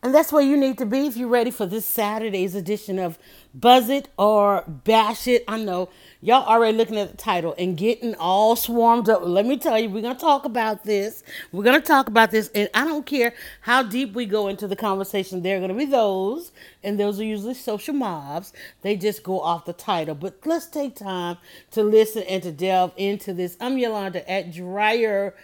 [0.00, 3.18] And that's where you need to be if you're ready for this Saturday's edition of
[3.52, 5.42] Buzz It or Bash It.
[5.48, 5.88] I know
[6.20, 9.22] y'all already looking at the title and getting all swarmed up.
[9.24, 11.24] Let me tell you, we're going to talk about this.
[11.50, 12.48] We're going to talk about this.
[12.54, 15.76] And I don't care how deep we go into the conversation, there are going to
[15.76, 16.52] be those,
[16.84, 18.52] and those are usually social mobs.
[18.82, 20.14] They just go off the title.
[20.14, 21.38] But let's take time
[21.72, 23.56] to listen and to delve into this.
[23.60, 25.34] I'm Yolanda at Dryer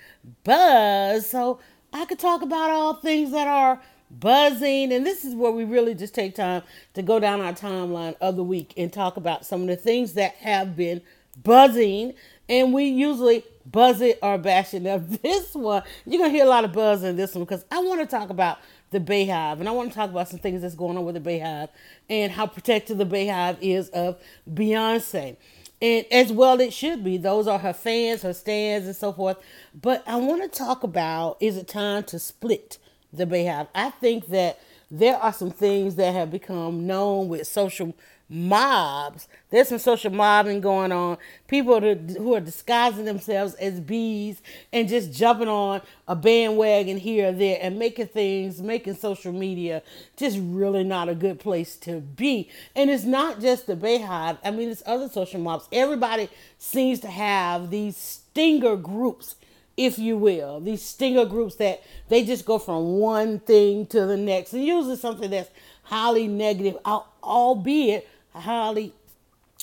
[0.44, 1.28] Buzz.
[1.28, 1.58] So
[1.92, 3.82] I could talk about all things that are
[4.20, 4.92] buzzing.
[4.92, 6.62] And this is where we really just take time
[6.94, 10.14] to go down our timeline of the week and talk about some of the things
[10.14, 11.02] that have been
[11.42, 12.14] buzzing.
[12.48, 14.82] And we usually buzz it or bash it.
[14.82, 17.64] Now, this one, you're going to hear a lot of buzz in this one because
[17.70, 18.58] I want to talk about
[18.90, 19.60] the BeyHive.
[19.60, 21.68] And I want to talk about some things that's going on with the BeyHive
[22.08, 24.20] and how protected the BeyHive is of
[24.52, 25.36] Beyonce.
[25.82, 27.18] And as well, it should be.
[27.18, 29.36] Those are her fans, her stans, and so forth.
[29.74, 32.78] But I want to talk about is it time to split
[33.16, 33.68] the BeyHive.
[33.74, 37.94] I think that there are some things that have become known with social
[38.28, 39.28] mobs.
[39.50, 41.18] There's some social mobbing going on.
[41.46, 44.40] People who are disguising themselves as bees
[44.72, 49.82] and just jumping on a bandwagon here or there and making things, making social media
[50.16, 52.48] just really not a good place to be.
[52.74, 54.38] And it's not just the BeyHive.
[54.44, 55.68] I mean, it's other social mobs.
[55.72, 56.28] Everybody
[56.58, 59.36] seems to have these stinger groups
[59.76, 64.16] if you will, these stinger groups that they just go from one thing to the
[64.16, 65.50] next, and usually something that's
[65.84, 68.92] highly negative, albeit highly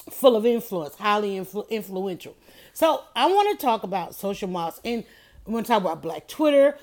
[0.10, 2.36] full of influence, highly influ- influential.
[2.74, 5.04] So I want to talk about social mobs, and
[5.46, 6.78] I'm going to talk about Black Twitter.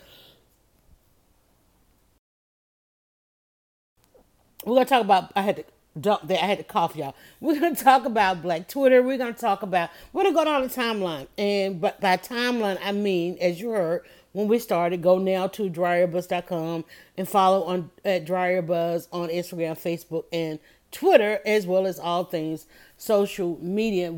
[4.65, 5.33] We're going to talk about.
[5.37, 5.65] I had to
[6.03, 6.39] there.
[6.41, 7.15] I had to cough, y'all.
[7.41, 9.03] We're gonna talk about Black Twitter.
[9.03, 12.93] We're gonna talk about we're gonna go down the timeline, and but by timeline I
[12.93, 16.85] mean, as you heard when we started, go now to dryerbuzz.com
[17.17, 20.59] and follow on at dryerbuzz on Instagram, Facebook, and
[20.91, 22.67] Twitter, as well as all things
[22.97, 24.15] social media.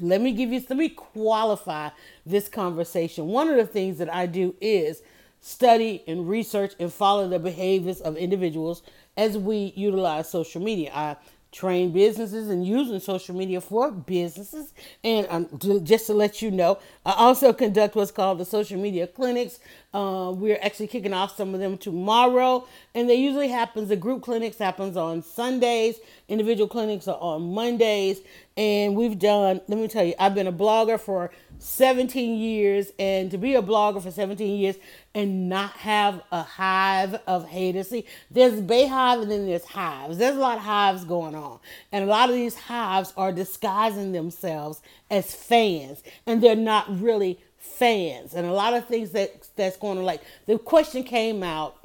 [0.00, 1.90] Let me give you let me qualify
[2.24, 3.26] this conversation.
[3.26, 5.02] One of the things that I do is
[5.40, 8.82] study and research and follow the behaviors of individuals
[9.16, 10.90] as we utilize social media.
[10.94, 11.16] I
[11.52, 14.74] train businesses and using social media for businesses.
[15.02, 18.78] And um, to, just to let you know, I also conduct what's called the social
[18.78, 19.58] media clinics.
[19.96, 23.88] Uh, we're actually kicking off some of them tomorrow, and they usually happens.
[23.88, 25.98] The group clinics happens on Sundays.
[26.28, 28.20] Individual clinics are on Mondays,
[28.58, 29.62] and we've done.
[29.68, 31.30] Let me tell you, I've been a blogger for
[31.60, 34.76] 17 years, and to be a blogger for 17 years
[35.14, 37.88] and not have a hive of haters.
[37.88, 40.18] See, there's BeyHive and then there's hives.
[40.18, 41.58] There's a lot of hives going on,
[41.90, 47.38] and a lot of these hives are disguising themselves as fans, and they're not really
[47.66, 48.34] fans.
[48.34, 50.04] And a lot of things that that's going on.
[50.04, 51.76] Like the question came out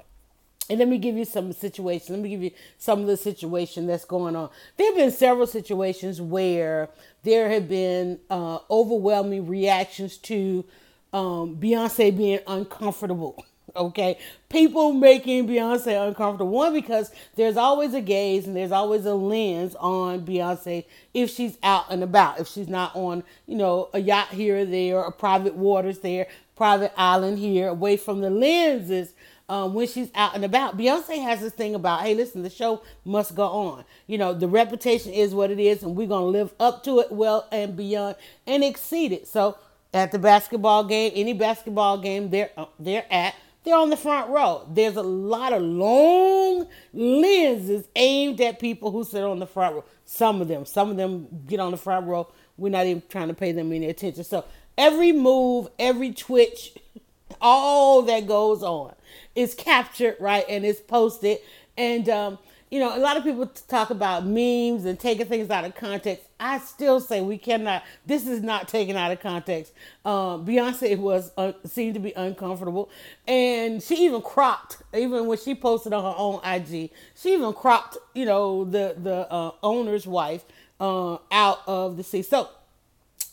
[0.70, 2.10] and let me give you some situations.
[2.10, 4.50] Let me give you some of the situation that's going on.
[4.78, 6.90] There have been several situations where
[7.24, 10.64] there have been uh, overwhelming reactions to
[11.12, 13.44] um, Beyonce being uncomfortable.
[13.76, 14.18] Okay,
[14.50, 16.52] people making Beyonce uncomfortable.
[16.52, 21.58] One because there's always a gaze and there's always a lens on Beyonce if she's
[21.64, 22.40] out and about.
[22.40, 26.28] If she's not on, you know, a yacht here or there, or private waters there,
[26.56, 29.14] private island here, away from the lenses
[29.52, 30.78] um, when she's out and about.
[30.78, 33.84] Beyonce has this thing about, hey, listen, the show must go on.
[34.08, 37.12] You know, the reputation is what it is, and we're to live up to it
[37.12, 38.16] well and beyond
[38.48, 39.28] and exceed it.
[39.28, 39.58] So
[39.94, 44.30] at the basketball game, any basketball game they're, uh, they're at, they're on the front
[44.30, 44.68] row.
[44.72, 49.86] There's a lot of long lenses aimed at people who sit on the front row.
[50.06, 52.28] Some of them, some of them get on the front row.
[52.58, 54.24] We're not even trying to pay them any attention.
[54.24, 54.46] So
[54.78, 56.74] every move, every twitch,
[57.42, 58.96] all that goes on
[59.36, 61.38] is captured, right, and it's posted.
[61.78, 62.40] And um,
[62.72, 66.26] you know, a lot of people talk about memes and taking things out of context.
[66.40, 67.84] I still say we cannot.
[68.06, 69.74] This is not taken out of context.
[70.06, 72.90] Um, Beyonce was uh, seemed to be uncomfortable,
[73.28, 74.78] and she even cropped.
[74.96, 77.98] Even when she posted on her own IG, she even cropped.
[78.16, 80.46] You know, the the uh, owner's wife
[80.80, 82.22] uh, out of the sea.
[82.22, 82.50] So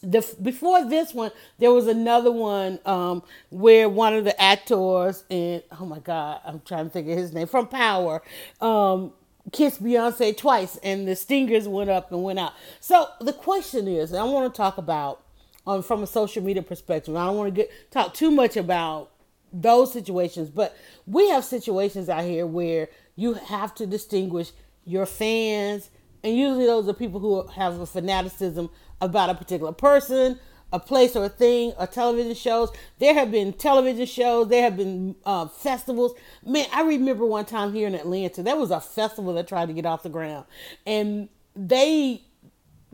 [0.03, 5.63] the before this one, there was another one um, where one of the actors and
[5.81, 8.23] oh my god, I'm trying to think of his name from Power.
[8.61, 9.13] Um,
[9.53, 12.53] kissed Beyonce twice, and the stingers went up and went out.
[12.81, 15.23] So the question is, I want to talk about
[15.67, 17.15] um, from a social media perspective.
[17.15, 19.11] I don't want to get talk too much about
[19.53, 24.53] those situations, but we have situations out here where you have to distinguish
[24.85, 25.91] your fans,
[26.23, 30.39] and usually those are people who have a fanaticism about a particular person,
[30.73, 32.71] a place or a thing or television shows.
[32.99, 34.49] There have been television shows.
[34.49, 36.15] There have been uh, festivals.
[36.45, 39.73] Man, I remember one time here in Atlanta, there was a festival that tried to
[39.73, 40.45] get off the ground,
[40.87, 42.23] and they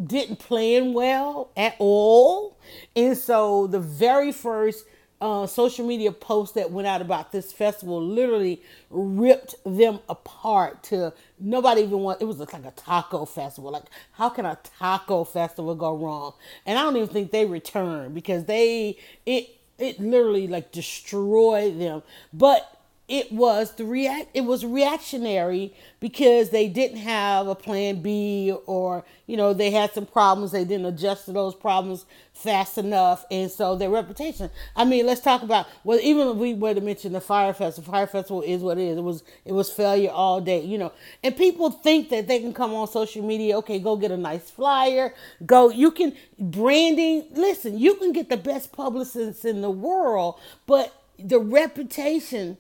[0.03, 2.59] didn't plan well at all.
[2.97, 4.87] And so the very first
[5.25, 8.61] uh, social media post that went out about this festival literally
[8.91, 13.71] ripped them apart to nobody even want it was like a taco festival.
[13.71, 16.35] Like how can a taco festival go wrong?
[16.67, 19.49] And i don't even think they returned because they it
[19.79, 22.03] it literally like destroyed them.
[22.35, 22.74] But
[23.06, 29.04] it was the react it was reactionary because they didn't have a plan B or
[29.26, 33.50] you know they had some problems they didn't adjust to those problems fast enough and
[33.50, 34.48] so their reputation.
[34.74, 37.92] I mean let's talk about well even if we were to mention the Fyre Festival
[37.92, 38.96] Fyre Festival is what it is.
[38.96, 40.92] It was it was failure all day you know.
[41.22, 44.50] And people think that they can come on social media okay go get a nice
[44.50, 45.12] flyer
[45.44, 51.02] go you can branding listen you can get the best publicists in the world but
[51.18, 52.56] the reputation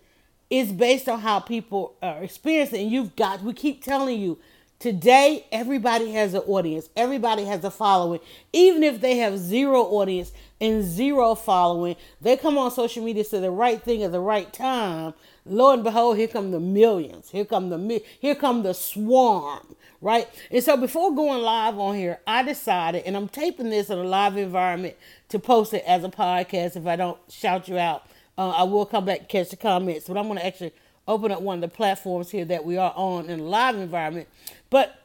[0.54, 2.88] is based on how people are experiencing.
[2.88, 4.38] You've got, we keep telling you,
[4.78, 8.20] today everybody has an audience, everybody has a following.
[8.52, 10.30] Even if they have zero audience
[10.60, 14.52] and zero following, they come on social media say the right thing at the right
[14.52, 15.14] time.
[15.44, 17.30] Lo and behold, here come the millions.
[17.30, 20.28] Here come the here come the swarm, right?
[20.52, 24.04] And so before going live on here, I decided, and I'm taping this in a
[24.04, 24.94] live environment
[25.30, 28.06] to post it as a podcast if I don't shout you out
[28.38, 30.72] uh, I will come back and catch the comments, but I'm going to actually
[31.06, 34.28] open up one of the platforms here that we are on in a live environment.
[34.70, 34.98] But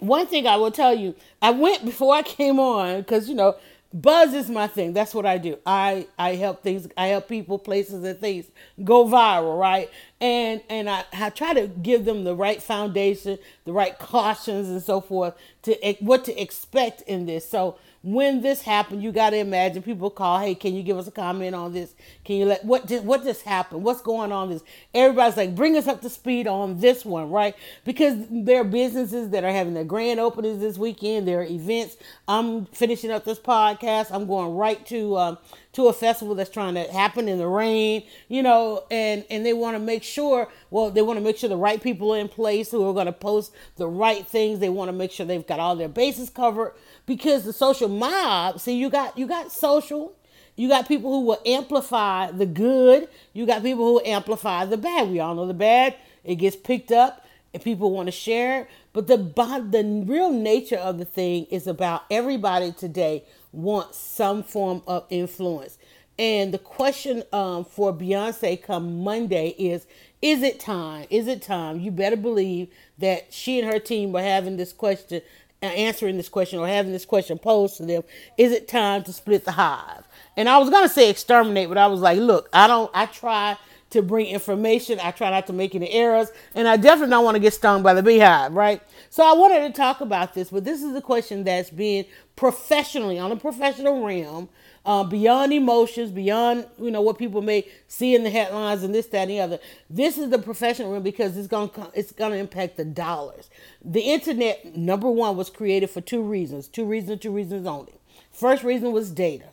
[0.00, 3.56] one thing I will tell you, I went before I came on because you know
[3.92, 4.92] buzz is my thing.
[4.92, 5.58] That's what I do.
[5.64, 6.88] I I help things.
[6.96, 8.46] I help people, places, and things
[8.84, 9.90] go viral, right?
[10.20, 14.82] And and I, I try to give them the right foundation, the right cautions, and
[14.82, 17.48] so forth to what to expect in this.
[17.48, 21.06] So when this happened, you got to imagine people call, "Hey, can you give us
[21.06, 21.94] a comment on this?
[22.24, 23.82] Can you let what just what just happened?
[23.82, 24.62] What's going on?" This
[24.94, 27.54] everybody's like, "Bring us up to speed on this one, right?"
[27.84, 31.26] Because there are businesses that are having their grand openings this weekend.
[31.26, 31.96] There are events.
[32.28, 34.12] I'm finishing up this podcast.
[34.12, 35.38] I'm going right to um,
[35.78, 39.52] to a festival that's trying to happen in the rain, you know, and and they
[39.52, 40.48] want to make sure.
[40.70, 43.06] Well, they want to make sure the right people are in place who are going
[43.06, 44.58] to post the right things.
[44.58, 46.74] They want to make sure they've got all their bases covered
[47.06, 50.14] because the social mob see you got you got social
[50.56, 55.08] you got people who will amplify the good you got people who amplify the bad
[55.08, 58.68] we all know the bad it gets picked up and people want to share it
[58.92, 64.82] but the the real nature of the thing is about everybody today wants some form
[64.86, 65.78] of influence.
[66.18, 69.86] And the question um, for beyonce come monday is
[70.20, 71.06] is it time?
[71.10, 71.78] Is it time?
[71.78, 72.68] You better believe
[72.98, 75.22] that she and her team were having this question
[75.62, 78.02] answering this question or having this question posed to them.
[78.36, 80.06] Is it time to split the hive?
[80.36, 83.06] And i was going to say exterminate but i was like look i don't i
[83.06, 83.56] try
[83.90, 87.34] to bring information i try not to make any errors and i definitely don't want
[87.34, 90.64] to get stung by the beehive right so i wanted to talk about this but
[90.64, 92.04] this is a question that's being
[92.36, 94.48] professionally on a professional realm
[94.88, 99.06] uh, beyond emotions, beyond you know what people may see in the headlines and this,
[99.08, 99.58] that, and the other.
[99.90, 103.50] This is the professional realm because it's gonna it's gonna impact the dollars.
[103.84, 106.68] The internet, number one, was created for two reasons.
[106.68, 107.20] Two reasons.
[107.20, 108.00] Two reasons only.
[108.32, 109.46] First reason was data,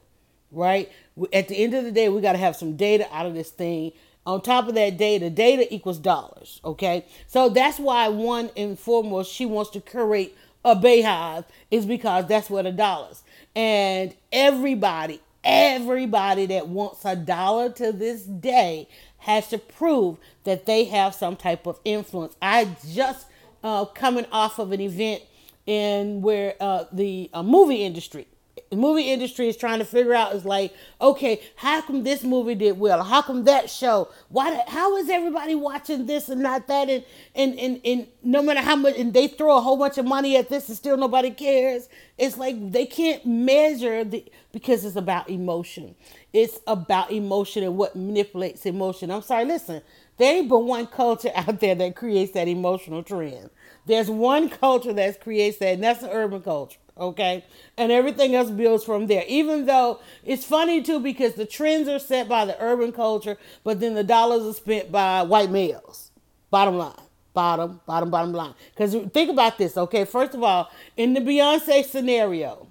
[0.51, 0.89] right?
[1.33, 3.49] At the end of the day, we got to have some data out of this
[3.49, 3.91] thing.
[4.25, 6.59] On top of that data, data equals dollars.
[6.65, 12.25] Okay, so that's why one and foremost she wants to curate a BeyHive is because
[12.25, 13.23] that's where the dollars.
[13.55, 18.87] And everybody, everybody that wants a dollar to this day
[19.19, 22.35] has to prove that they have some type of influence.
[22.41, 23.27] I just
[23.63, 25.21] uh, coming off of an event
[25.65, 28.27] in where uh, the uh, movie industry
[28.75, 32.55] the movie industry is trying to figure out is like, okay, how come this movie
[32.55, 33.03] did well?
[33.03, 34.09] How come that show?
[34.27, 34.63] Why?
[34.67, 36.89] How is everybody watching this and not that?
[36.89, 37.05] And
[37.35, 40.35] and and, and no matter how much, and they throw a whole bunch of money
[40.35, 41.87] at this, and still nobody cares.
[42.17, 45.95] It's like they can't measure the because it's about emotion.
[46.33, 49.09] It's about emotion and what manipulates emotion.
[49.09, 49.81] I'm sorry, listen.
[50.17, 53.51] There ain't but one culture out there that creates that emotional trend.
[53.85, 57.43] There's one culture that creates that, and that's the urban culture okay?
[57.77, 59.23] And everything else builds from there.
[59.27, 63.79] Even though it's funny too because the trends are set by the urban culture, but
[63.79, 66.11] then the dollars are spent by white males.
[66.49, 66.93] Bottom line.
[67.33, 68.53] Bottom, bottom, bottom line.
[68.71, 70.05] Because think about this, okay?
[70.05, 72.67] First of all, in the Beyonce scenario,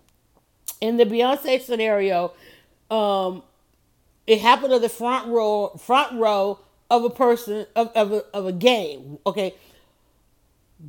[0.80, 2.32] in the Beyonce scenario,
[2.90, 3.42] um,
[4.26, 6.58] it happened to the front row, front row
[6.90, 9.18] of a person of, of, a, of a game.
[9.26, 9.54] Okay,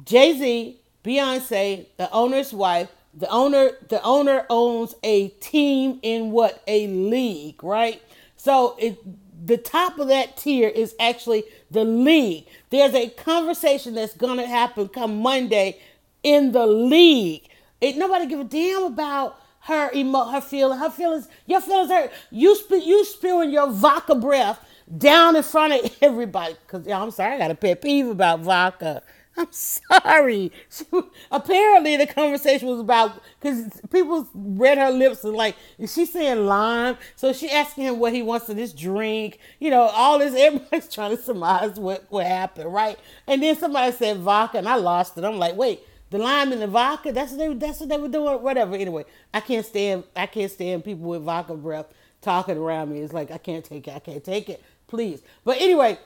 [0.05, 6.63] Jay Z, Beyonce, the owner's wife, the owner the owner owns a team in what
[6.67, 8.01] a league, right?
[8.37, 8.99] So it
[9.45, 12.47] the top of that tier is actually the league.
[12.71, 15.79] There's a conversation that's gonna happen come Monday
[16.23, 17.47] in the league.
[17.81, 22.11] It nobody give a damn about her emo her feeling her feelings your feelings hurt.
[22.31, 24.59] You sp- you spewing your vodka breath
[24.97, 26.55] down in front of everybody.
[26.67, 29.03] Cause I'm sorry, I got a pet peeve about vodka.
[29.37, 30.51] I'm sorry.
[30.69, 30.85] She,
[31.31, 36.45] apparently, the conversation was about because people read her lips and like, is she saying
[36.45, 36.97] lime?
[37.15, 39.39] So she asking him what he wants in this drink.
[39.59, 40.33] You know, all this.
[40.37, 42.97] Everybody's trying to surmise what what happened, right?
[43.27, 45.23] And then somebody said vodka, and I lost it.
[45.23, 47.11] I'm like, wait, the lime and the vodka.
[47.11, 47.53] That's what they.
[47.53, 48.41] That's what they were doing.
[48.41, 48.75] Whatever.
[48.75, 50.05] Anyway, I can't stand.
[50.15, 51.87] I can't stand people with vodka breath
[52.21, 52.99] talking around me.
[53.01, 53.95] It's like I can't take it.
[53.95, 54.63] I can't take it.
[54.87, 55.21] Please.
[55.43, 55.99] But anyway,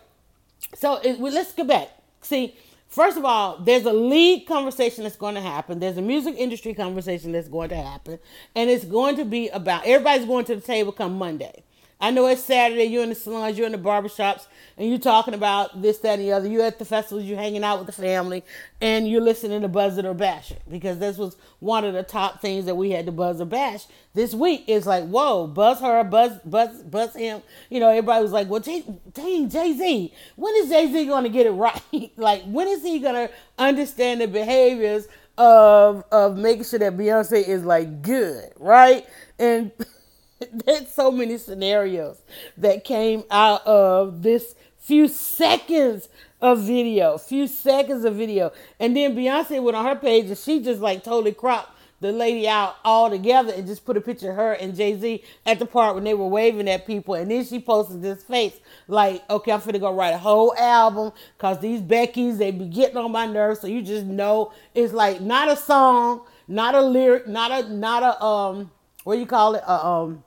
[0.73, 1.89] so it, well, let's get back.
[2.21, 2.55] See
[2.89, 5.79] First of all, there's a league conversation that's going to happen.
[5.79, 8.17] There's a music industry conversation that's going to happen.
[8.55, 11.63] And it's going to be about everybody's going to the table come Monday.
[12.01, 15.33] I know it's Saturday, you're in the salons, you're in the barbershops, and you're talking
[15.33, 16.47] about this, that, and the other.
[16.47, 18.45] You're at the festivals, you're hanging out with the family,
[18.79, 22.03] and you're listening to Buzz It or Bash It because this was one of the
[22.03, 24.63] top things that we had to buzz or bash this week.
[24.67, 27.41] Is like, whoa, buzz her, buzz, buzz, buzz him.
[27.69, 31.23] You know, everybody was like, well, Jay, dang, Jay Z, when is Jay Z going
[31.25, 32.11] to get it right?
[32.15, 37.45] like, when is he going to understand the behaviors of of making sure that Beyonce
[37.45, 39.05] is like good, right?
[39.37, 39.71] And
[40.65, 42.21] there's so many scenarios
[42.57, 46.09] that came out of this few seconds
[46.41, 48.51] of video, few seconds of video.
[48.79, 52.47] And then Beyonce went on her page and she just like totally cropped the lady
[52.47, 55.65] out all together and just put a picture of her and Jay Z at the
[55.65, 57.15] part when they were waving at people.
[57.15, 61.11] And then she posted this face like, okay, I'm finna go write a whole album
[61.37, 63.59] because these Becky's, they be getting on my nerves.
[63.59, 68.01] So you just know it's like not a song, not a lyric, not a, not
[68.01, 68.71] a, um,
[69.03, 69.67] what do you call it?
[69.67, 70.23] Um,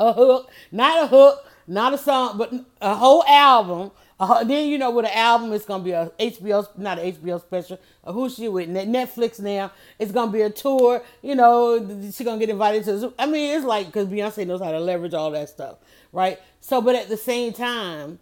[0.00, 3.92] a hook, not a hook, not a song, but a whole album.
[4.18, 7.40] Uh, then you know with an album, it's gonna be a HBO, not an HBO
[7.40, 7.78] special.
[8.04, 9.72] Uh, who's she with Netflix now?
[9.98, 11.02] It's gonna be a tour.
[11.22, 13.14] You know, she's gonna get invited to.
[13.18, 15.76] I mean, it's like because Beyonce knows how to leverage all that stuff,
[16.12, 16.38] right?
[16.60, 18.18] So, but at the same time,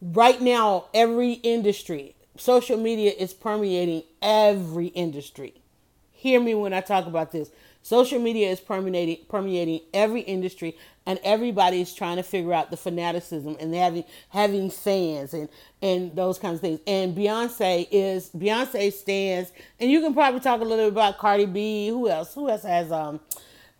[0.00, 5.54] right now, every industry, social media is permeating every industry.
[6.12, 7.50] Hear me when I talk about this.
[7.88, 10.76] Social media is permeating permeating every industry,
[11.06, 15.48] and everybody is trying to figure out the fanaticism and having having fans and
[15.80, 16.80] and those kinds of things.
[16.86, 21.46] And Beyonce is Beyonce stans, and you can probably talk a little bit about Cardi
[21.46, 21.88] B.
[21.88, 22.34] Who else?
[22.34, 23.20] Who else has um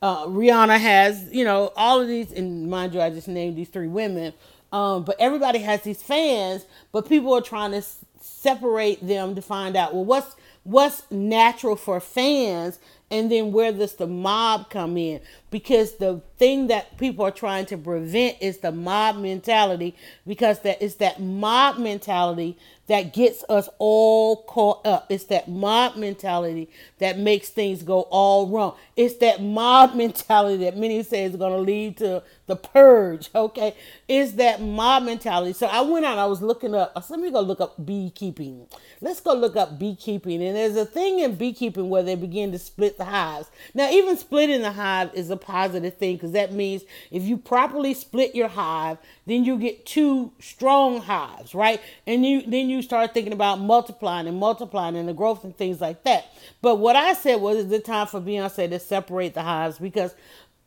[0.00, 3.68] uh, Rihanna has you know all of these, and mind you, I just named these
[3.68, 4.32] three women.
[4.72, 9.42] Um, but everybody has these fans, but people are trying to s- separate them to
[9.42, 10.34] find out well what's
[10.64, 12.78] what's natural for fans
[13.10, 15.20] and then where does the mob come in?
[15.50, 19.94] Because the thing that people are trying to prevent is the mob mentality
[20.26, 25.06] because that is that mob mentality that gets us all caught up.
[25.10, 28.76] It's that mob mentality that makes things go all wrong.
[28.96, 33.74] It's that mob mentality that many say is going to lead to the purge okay?
[34.08, 35.52] It's that mob mentality.
[35.52, 38.66] So i went out i was looking up so let me go look up beekeeping.
[39.00, 40.42] Let's go look up beekeeping.
[40.42, 43.48] And there's a thing in beekeeping where they begin to split the hives.
[43.74, 47.94] Now, even splitting the hive is a positive thing because that means if you properly
[47.94, 51.80] split your hive, then you get two strong hives, right?
[52.06, 55.80] And you then you start thinking about multiplying and multiplying and the growth and things
[55.80, 56.26] like that.
[56.62, 60.14] But what I said was it's the time for Beyonce to separate the hives because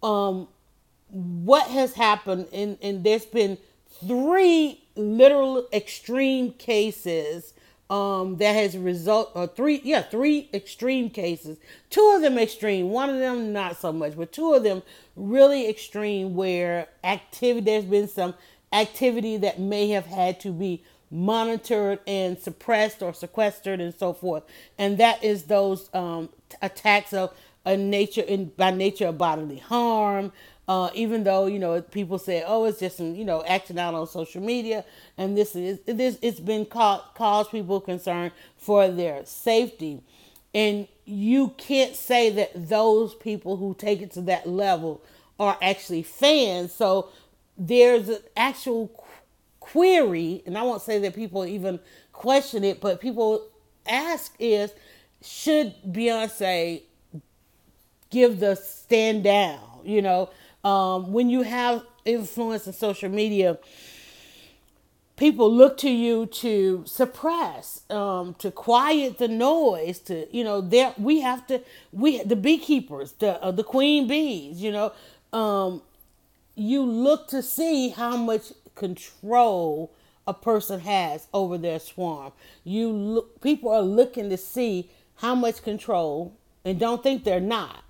[0.04, 0.48] um
[1.10, 3.58] what has happened and and there's been
[4.08, 7.54] three literal extreme cases
[7.92, 11.58] um, that has result or three yeah three extreme cases.
[11.90, 14.82] Two of them extreme one of them not so much but two of them
[15.18, 18.34] really extreme where activity there's been some
[18.72, 24.44] activity that may have had to be monitored and suppressed or sequestered and so forth.
[24.78, 26.30] And that is those um,
[26.62, 27.34] attacks of
[27.66, 30.32] a nature in by nature of bodily harm
[30.68, 34.08] uh, even though you know people say, "Oh, it's just you know acting out on
[34.08, 34.86] social media,"
[35.18, 40.02] and this is this it's been cause cause people concern for their safety,
[40.54, 45.02] and you can't say that those people who take it to that level
[45.40, 46.72] are actually fans.
[46.72, 47.10] So
[47.58, 48.90] there's an actual
[49.60, 51.80] query, and I won't say that people even
[52.12, 53.48] question it, but people
[53.88, 54.74] ask is,
[55.24, 56.84] should Beyonce
[58.10, 59.60] give the stand down?
[59.84, 60.30] You know,
[60.64, 63.58] um, when you have influence in social media,
[65.16, 70.00] people look to you to suppress, um, to quiet the noise.
[70.00, 74.62] To you know, there we have to we the beekeepers, the uh, the queen bees.
[74.62, 74.94] You know,
[75.32, 75.82] um,
[76.56, 79.92] you look to see how much control
[80.28, 82.32] a person has over their swarm.
[82.64, 86.34] You look, people are looking to see how much control,
[86.66, 87.84] and don't think they're not,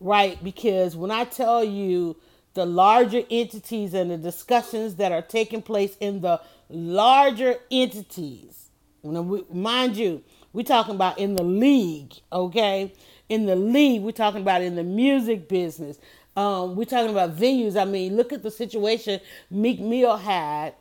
[0.00, 0.42] right?
[0.42, 2.16] Because when I tell you
[2.54, 8.70] the larger entities and the discussions that are taking place in the larger entities.
[9.02, 10.22] Mind you,
[10.52, 12.92] we're talking about in the league, okay?
[13.28, 15.98] In the league, we're talking about in the music business.
[16.36, 17.80] Um, we're talking about venues.
[17.80, 19.20] I mean, look at the situation
[19.50, 20.74] Meek Mill had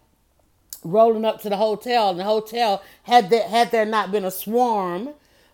[0.83, 2.09] rolling up to the hotel.
[2.09, 5.09] And the hotel had there had there not been a swarm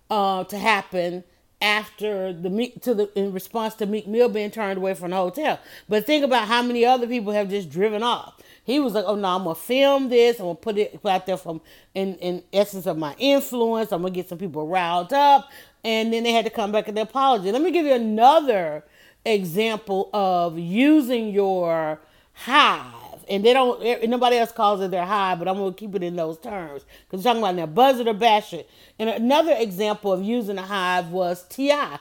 [0.09, 1.23] uh, to happen,
[1.61, 5.59] after the to the in response to Meek Mill being turned away from the hotel.
[5.87, 8.39] But think about how many other people have just driven off.
[8.63, 10.39] He was like, "Oh no, I'm gonna film this.
[10.39, 11.61] I'm gonna put it out there from
[11.93, 13.91] in in essence of my influence.
[13.91, 15.49] I'm gonna get some people riled up."
[15.83, 17.51] And then they had to come back and apologize.
[17.51, 18.85] Let me give you another
[19.25, 21.99] example of using your
[22.33, 22.98] hive
[23.29, 26.03] and they don't eh, nobody else calls it their high, but I'm gonna keep it
[26.03, 28.69] in those terms because we're talking about now buzz it or bash it.
[28.97, 31.99] And another example of using a hive was T.I.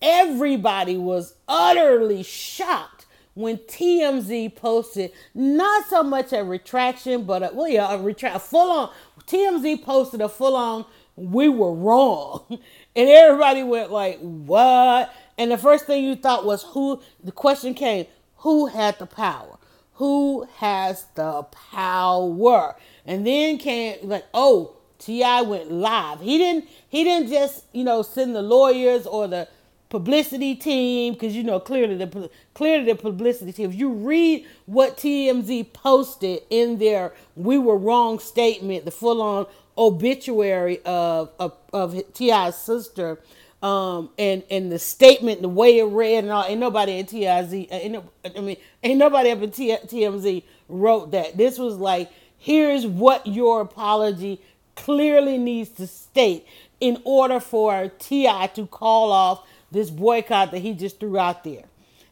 [0.00, 7.68] Everybody was utterly shocked when TMZ posted not so much a retraction, but a, well,
[7.68, 8.90] yeah, a retract, full on.
[9.26, 10.84] TMZ posted a full on.
[11.16, 16.62] We were wrong, and everybody went like, "What?" And the first thing you thought was
[16.62, 17.00] who.
[17.24, 18.06] The question came,
[18.38, 19.58] who had the power?
[19.96, 22.76] Who has the power.
[23.04, 25.42] And then came like, oh, T.I.
[25.42, 26.20] went live.
[26.20, 29.48] He didn't he didn't just, you know, send the lawyers or the
[29.88, 33.70] publicity team because you know clearly the clearly the publicity team.
[33.70, 39.46] If you read what TMZ posted in their "we were wrong" statement, the full on
[39.78, 43.20] obituary of of, of T.I.'s sister,
[43.66, 47.52] um, and and the statement, the way it read, and all, ain't nobody in TIZ,
[47.52, 51.36] ain't I mean, ain't nobody up in T, TMZ wrote that.
[51.36, 54.40] This was like, here's what your apology
[54.76, 56.46] clearly needs to state
[56.78, 58.46] in order for T.I.
[58.48, 61.64] to call off this boycott that he just threw out there.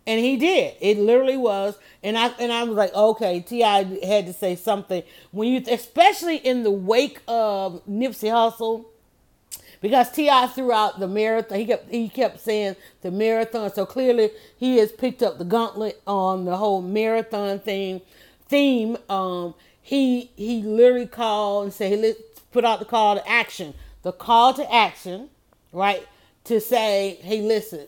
[0.08, 0.74] And he did.
[0.80, 1.78] It literally was.
[2.02, 3.84] And I and I was like, okay, T.I.
[4.04, 8.86] had to say something when you especially in the wake of Nipsey Hussle
[9.84, 10.46] because T.I.
[10.46, 13.70] throughout the marathon, he kept he kept saying the marathon.
[13.70, 18.00] So clearly, he has picked up the gauntlet on the whole marathon thing
[18.48, 18.96] theme.
[19.10, 22.18] Um, he he literally called and said, let's
[22.50, 23.74] put out the call to action.
[24.00, 25.28] The call to action,
[25.70, 26.08] right?
[26.44, 27.86] To say, hey, listen,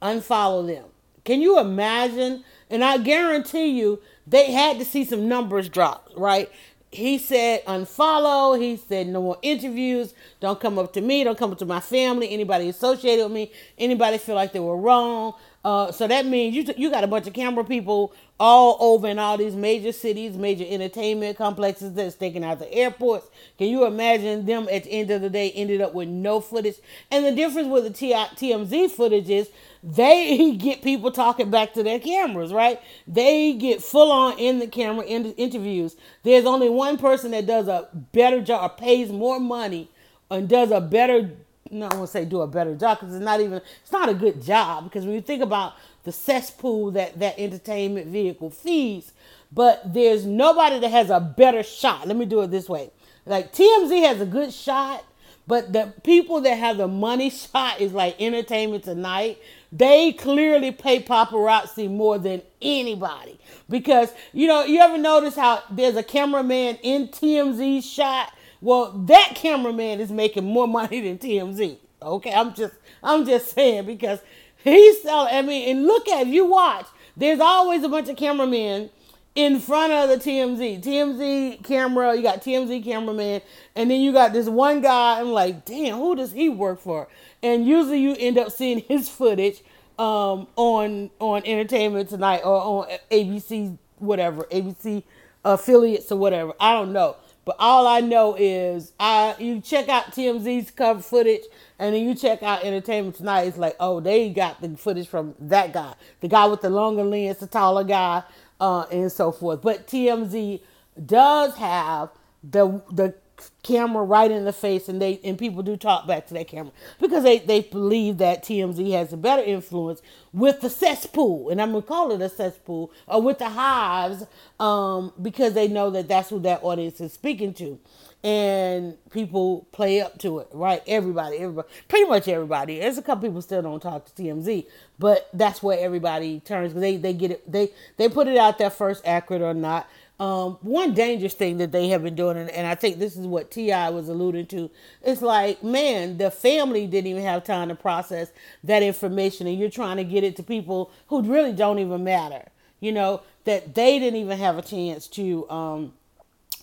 [0.00, 0.86] unfollow them.
[1.26, 2.42] Can you imagine?
[2.70, 6.50] And I guarantee you, they had to see some numbers drop, right?
[6.90, 8.60] He said unfollow.
[8.60, 10.12] He said no more interviews.
[10.40, 11.22] Don't come up to me.
[11.22, 12.30] Don't come up to my family.
[12.30, 13.52] Anybody associated with me.
[13.78, 15.34] Anybody feel like they were wrong.
[15.64, 19.18] Uh, so that means you you got a bunch of camera people all over in
[19.18, 23.28] all these major cities, major entertainment complexes that's taken out the airports.
[23.58, 26.76] Can you imagine them at the end of the day ended up with no footage?
[27.10, 29.50] And the difference with the TMZ footage is
[29.84, 32.80] they get people talking back to their cameras, right?
[33.06, 35.94] They get full on in the camera in the interviews.
[36.22, 39.90] There's only one person that does a better job or pays more money
[40.30, 41.30] and does a better
[41.70, 44.14] no, I won't say do a better job because it's not even it's not a
[44.14, 49.12] good job because when you think about the cesspool that that entertainment vehicle feeds,
[49.52, 52.06] but there's nobody that has a better shot.
[52.06, 52.90] Let me do it this way:
[53.26, 55.04] like TMZ has a good shot,
[55.46, 59.38] but the people that have the money shot is like Entertainment Tonight.
[59.72, 65.96] They clearly pay paparazzi more than anybody because you know you ever notice how there's
[65.96, 68.32] a cameraman in TMZ shot.
[68.60, 71.78] Well, that cameraman is making more money than TMZ.
[72.02, 74.20] Okay, I'm just I'm just saying because
[74.64, 75.34] he's selling.
[75.34, 76.86] I mean, and look at you watch.
[77.16, 78.90] There's always a bunch of cameramen
[79.34, 80.82] in front of the TMZ.
[80.82, 83.42] TMZ camera, you got TMZ cameraman,
[83.76, 85.20] and then you got this one guy.
[85.20, 87.08] I'm like, damn, who does he work for?
[87.42, 89.62] and usually you end up seeing his footage
[89.98, 95.02] um, on on Entertainment Tonight or on ABC whatever ABC
[95.44, 96.52] affiliates or whatever.
[96.58, 101.42] I don't know, but all I know is I you check out TMZ's cover footage
[101.78, 103.42] and then you check out Entertainment Tonight.
[103.42, 107.04] It's like oh they got the footage from that guy, the guy with the longer
[107.04, 108.22] lens, the taller guy,
[108.60, 109.62] uh, and so forth.
[109.62, 110.60] But TMZ
[111.06, 112.10] does have
[112.42, 113.14] the the
[113.62, 116.72] camera right in the face and they and people do talk back to that camera
[117.00, 121.50] because they, they believe that TMZ has a better influence with the cesspool.
[121.50, 124.24] And I'm gonna call it a cesspool or with the hives
[124.60, 127.78] um, because they know that that's who that audience is speaking to.
[128.24, 130.82] And people play up to it right?
[130.86, 132.78] Everybody everybody pretty much everybody.
[132.80, 134.66] There's a couple people still don't talk to TMZ
[134.98, 138.58] but that's where everybody turns because they they get it they they put it out
[138.58, 139.88] there first accurate or not
[140.20, 143.26] um, one dangerous thing that they have been doing, and, and I think this is
[143.26, 143.88] what T.I.
[143.88, 144.70] was alluding to,
[145.02, 148.30] it's like, man, the family didn't even have time to process
[148.62, 152.44] that information, and you're trying to get it to people who really don't even matter.
[152.80, 155.94] You know, that they didn't even have a chance to um,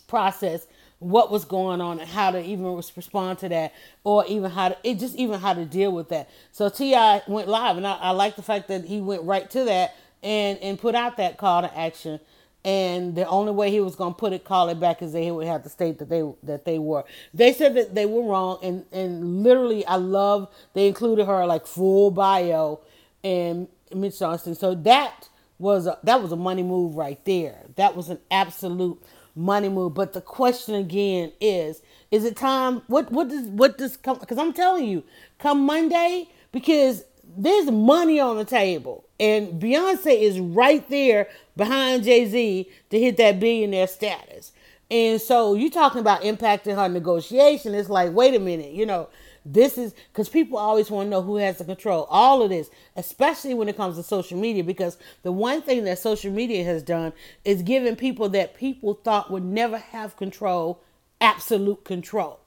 [0.08, 0.68] process
[1.00, 4.78] what was going on and how to even respond to that or even how to
[4.84, 7.22] it just even how to deal with that so T.I.
[7.28, 10.58] went live and I, I like the fact that he went right to that and
[10.58, 12.20] and put out that call to action
[12.68, 15.32] and the only way he was going to put it call it back is they
[15.32, 17.06] would have to state that they that they were.
[17.34, 21.66] They said that they were wrong and and literally i love they included her like
[21.66, 22.82] full bio
[23.24, 24.54] and mitch johnston.
[24.54, 27.64] So that was a, that was a money move right there.
[27.78, 29.02] That was an absolute
[29.34, 29.94] money move.
[29.94, 34.38] But the question again is is it time what what does what does come because
[34.38, 35.04] i'm telling you
[35.40, 37.06] come monday because
[37.38, 43.18] there's money on the table and beyonce is right there behind Jay Z to hit
[43.18, 44.52] that billionaire status.
[44.90, 47.76] And so you're talking about impacting her negotiation.
[47.76, 49.10] It's like, wait a minute, you know,
[49.46, 52.06] this is because people always want to know who has the control.
[52.10, 56.00] All of this, especially when it comes to social media, because the one thing that
[56.00, 57.14] social media has done
[57.46, 60.82] is giving people that people thought would never have control,
[61.22, 62.40] absolute control.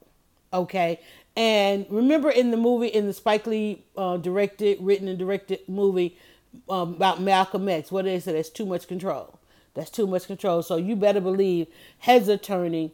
[0.53, 1.01] Okay.
[1.37, 6.19] And remember in the movie, in the Spike Lee uh, directed, written, and directed movie,
[6.69, 7.91] um, about Malcolm X.
[7.91, 8.33] What they say?
[8.33, 9.39] That's too much control.
[9.75, 10.63] That's too much control.
[10.63, 12.91] So you better believe heads are turning,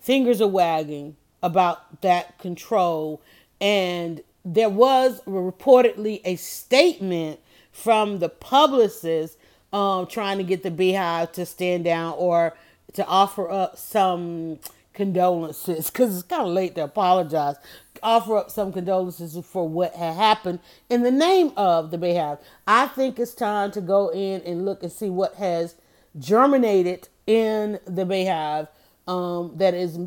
[0.00, 3.20] fingers are wagging about that control.
[3.60, 7.40] And there was reportedly a statement
[7.72, 9.36] from the publicist
[9.72, 12.56] um, trying to get the BeyHive to stand down or
[12.94, 14.58] to offer up some
[14.96, 17.56] condolences because it's kind of late to apologize
[18.02, 22.38] offer up some condolences for what had happened in the name of the BeyHive.
[22.66, 25.74] I think it's time to go in and look and see what has
[26.18, 28.68] germinated in the BeyHive
[29.06, 29.98] um, that is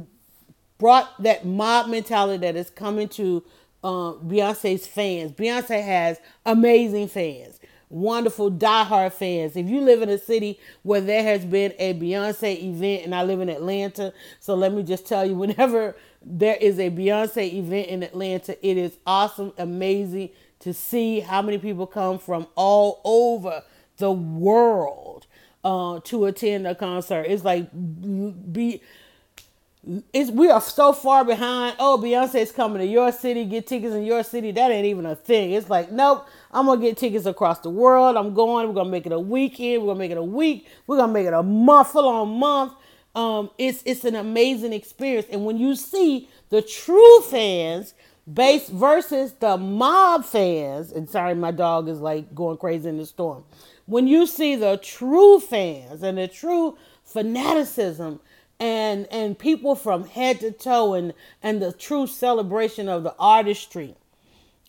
[0.77, 3.43] brought that mob mentality that is coming to
[3.83, 5.31] um, Beyonce's fans.
[5.31, 9.55] Beyonce has amazing fans wonderful diehard fans.
[9.55, 13.23] If you live in a city where there has been a Beyonce event, and I
[13.23, 17.87] live in Atlanta, so let me just tell you, whenever there is a Beyonce event
[17.87, 23.63] in Atlanta, it is awesome, amazing to see how many people come from all over
[23.97, 25.25] the world
[25.63, 27.23] uh, to attend a concert.
[27.23, 28.81] It's like be
[30.13, 31.75] it's we are so far behind.
[31.79, 33.45] Oh, Beyonce's coming to your city.
[33.45, 34.51] Get tickets in your city.
[34.51, 35.51] That ain't even a thing.
[35.51, 36.27] It's like nope.
[36.51, 38.17] I'm gonna get tickets across the world.
[38.17, 38.67] I'm going.
[38.67, 39.83] We're gonna make it a weekend.
[39.83, 40.67] We're gonna make it a week.
[40.87, 42.73] We're gonna make it a month, full on month.
[43.15, 45.27] Um, it's it's an amazing experience.
[45.31, 47.93] And when you see the true fans
[48.31, 53.05] base versus the mob fans, and sorry, my dog is like going crazy in the
[53.05, 53.43] storm.
[53.85, 58.19] When you see the true fans and the true fanaticism
[58.59, 63.95] and and people from head to toe and and the true celebration of the artistry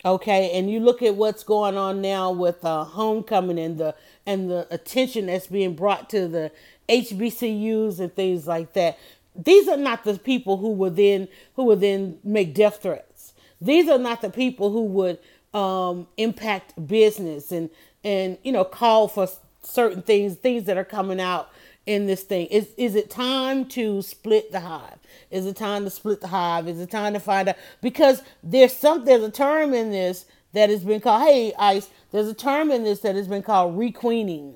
[0.03, 4.49] okay and you look at what's going on now with uh, homecoming and the and
[4.49, 6.51] the attention that's being brought to the
[6.89, 8.97] hbcus and things like that.
[9.33, 13.33] These are not the people who would then who would then make death threats.
[13.61, 15.19] These are not the people who would
[15.53, 17.69] um, impact business and
[18.03, 19.27] and you know call for
[19.63, 21.49] certain things things that are coming out
[21.85, 22.47] in this thing?
[22.47, 24.99] Is is it time to split the hive?
[25.29, 26.67] Is it time to split the hive?
[26.67, 27.55] Is it time to find out?
[27.81, 31.89] Because there's some there's a term in this that has been called hey ice.
[32.11, 34.55] There's a term in this that has been called requeening,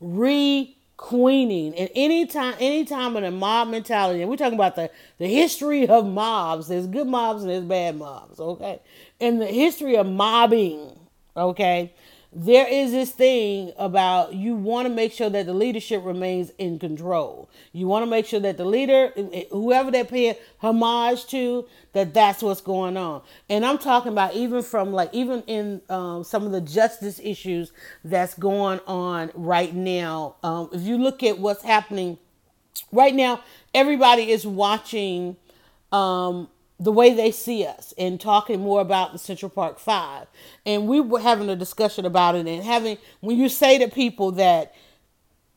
[0.00, 1.74] requeening.
[1.74, 5.28] And any time any time in a mob mentality, and we're talking about the the
[5.28, 6.68] history of mobs.
[6.68, 8.38] There's good mobs and there's bad mobs.
[8.38, 8.80] Okay,
[9.20, 10.98] and the history of mobbing.
[11.34, 11.92] Okay,
[12.34, 16.78] there is this thing about you want to make sure that the leadership remains in
[16.78, 17.50] control.
[17.72, 19.12] You want to make sure that the leader,
[19.50, 23.20] whoever they're paying homage to, that that's what's going on.
[23.50, 27.72] And I'm talking about even from like even in um, some of the justice issues
[28.02, 30.36] that's going on right now.
[30.42, 32.16] Um, if you look at what's happening
[32.92, 33.42] right now,
[33.74, 35.36] everybody is watching
[35.92, 36.48] um,
[36.82, 40.26] the way they see us and talking more about the Central Park Five.
[40.66, 44.32] And we were having a discussion about it and having, when you say to people
[44.32, 44.74] that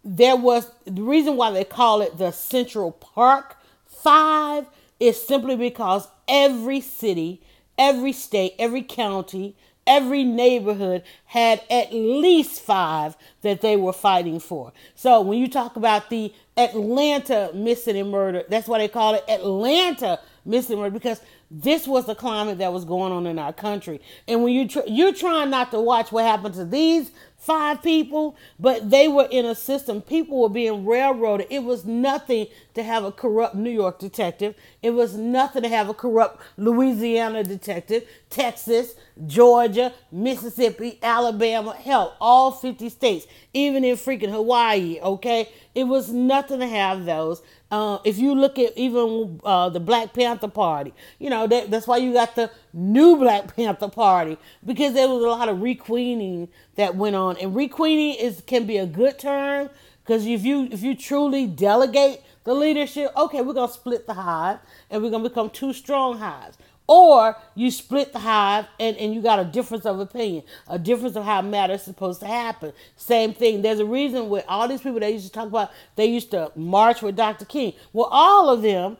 [0.03, 3.57] there was the reason why they call it the Central Park
[3.88, 4.67] five
[4.99, 7.41] is simply because every city,
[7.75, 9.55] every state, every county,
[9.88, 14.73] every neighborhood had at least five that they were fighting for.
[14.93, 19.23] So when you talk about the Atlanta missing and murder, that's why they call it
[19.27, 24.01] Atlanta missing murder because this was the climate that was going on in our country.
[24.27, 28.36] And when you tr- you're trying not to watch what happened to these five people,
[28.60, 30.01] but they were in a system.
[30.01, 31.45] People were being railroaded.
[31.51, 34.55] It was nothing to have a corrupt New York detective.
[34.81, 38.95] It was nothing to have a corrupt Louisiana detective, Texas,
[39.27, 45.49] Georgia, Mississippi, Alabama, hell, all 50 states, even in freaking Hawaii, okay?
[45.75, 47.41] It was nothing to have those.
[47.71, 51.88] Uh, if you look at even uh, the Black Panther Party, you know that, that's
[51.88, 56.50] why you got the new Black Panther Party because there was a lot of requeening
[56.76, 59.69] that went on, and requeening is can be a good term
[60.04, 64.60] because if you if you truly delegate the leadership, okay, we're gonna split the hive
[64.89, 66.58] and we're gonna become two strong hives.
[66.88, 71.15] Or you split the hive and, and you got a difference of opinion, a difference
[71.15, 72.74] of how matters supposed to happen.
[72.95, 73.63] Same thing.
[73.63, 76.52] There's a reason with all these people they used to talk about, they used to
[76.56, 77.45] march with Dr.
[77.45, 77.74] King.
[77.91, 78.98] Well, all of them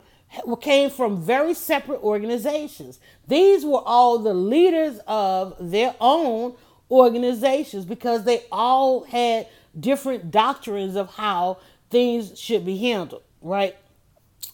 [0.60, 2.98] came from very separate organizations.
[3.26, 6.54] These were all the leaders of their own
[6.90, 11.58] organizations because they all had different doctrines of how
[11.90, 13.76] things should be handled, right?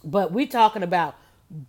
[0.05, 1.17] But we're talking about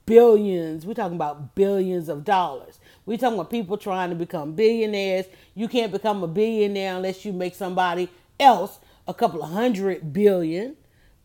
[0.05, 0.85] billions.
[0.85, 2.79] We're talking about billions of dollars.
[3.05, 5.25] We're talking about people trying to become billionaires.
[5.55, 10.75] You can't become a billionaire unless you make somebody else a couple of hundred billion.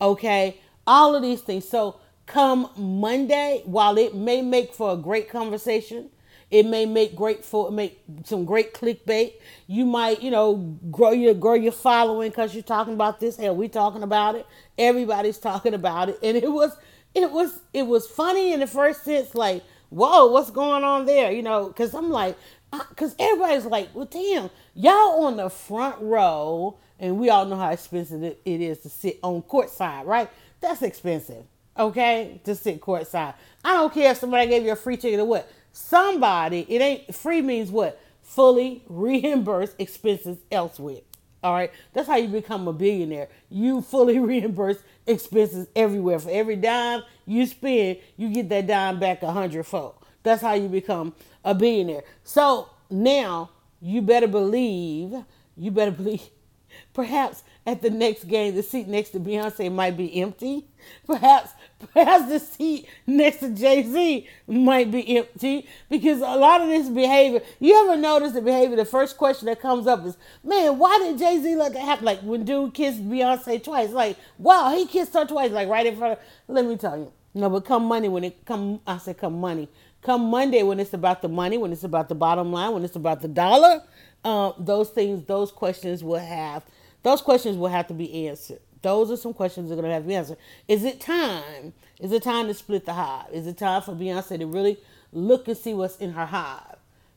[0.01, 0.61] Okay.
[0.87, 1.69] All of these things.
[1.69, 6.11] So come Monday, while it may make for a great conversation,
[6.51, 9.35] it may make great for make some great clickbait.
[9.67, 13.37] You might, you know, grow your grow your following because you're talking about this.
[13.37, 14.47] Hell, we talking about it.
[14.79, 16.77] Everybody's talking about it, and it was
[17.15, 21.33] it was it was funny in the first sense, like, whoa, what's going on there?
[21.33, 22.37] You know, because I'm like,
[22.71, 27.71] because everybody's like, well, damn, y'all on the front row, and we all know how
[27.71, 30.31] expensive it is to sit on court side, right?
[30.61, 31.45] That's expensive,
[31.79, 33.35] okay, to sit court side.
[33.65, 35.51] I don't care if somebody gave you a free ticket or what.
[35.73, 38.01] Somebody, it ain't free means what?
[38.23, 41.01] Fully reimburse expenses elsewhere.
[41.43, 43.29] All right, that's how you become a billionaire.
[43.49, 46.19] You fully reimburse expenses everywhere.
[46.19, 49.95] For every dime you spend, you get that dime back a hundredfold.
[50.23, 51.15] That's how you become
[51.45, 52.03] a billionaire.
[52.25, 55.15] So now you better believe,
[55.57, 56.23] you better believe,
[56.93, 60.67] perhaps at the next game, the seat next to Beyonce might be empty.
[61.07, 61.53] Perhaps
[61.95, 66.89] Perhaps the seat next to Jay Z might be empty because a lot of this
[66.89, 67.41] behavior.
[67.61, 68.77] You ever notice the behavior?
[68.77, 72.05] The first question that comes up is, "Man, why did Jay Z let that happen?"
[72.05, 73.91] Like when dude kissed Beyonce twice.
[73.91, 76.19] Like, wow, he kissed her twice, like right in front of.
[76.49, 78.81] Let me tell you, no, but come money when it come.
[78.85, 79.69] I said come money.
[80.03, 82.97] Come Monday when it's about the money, when it's about the bottom line, when it's
[82.97, 83.83] about the dollar.
[84.25, 86.65] Um, those things, those questions will have.
[87.09, 88.61] Those questions will have to be answered.
[88.83, 90.37] Those are some questions that are going to have to be answered.
[90.69, 91.73] Is it time?
[92.01, 93.33] Is it time to split the hive?
[93.33, 94.77] Is it time for Beyonce to really
[95.11, 96.77] look and see what's in her hive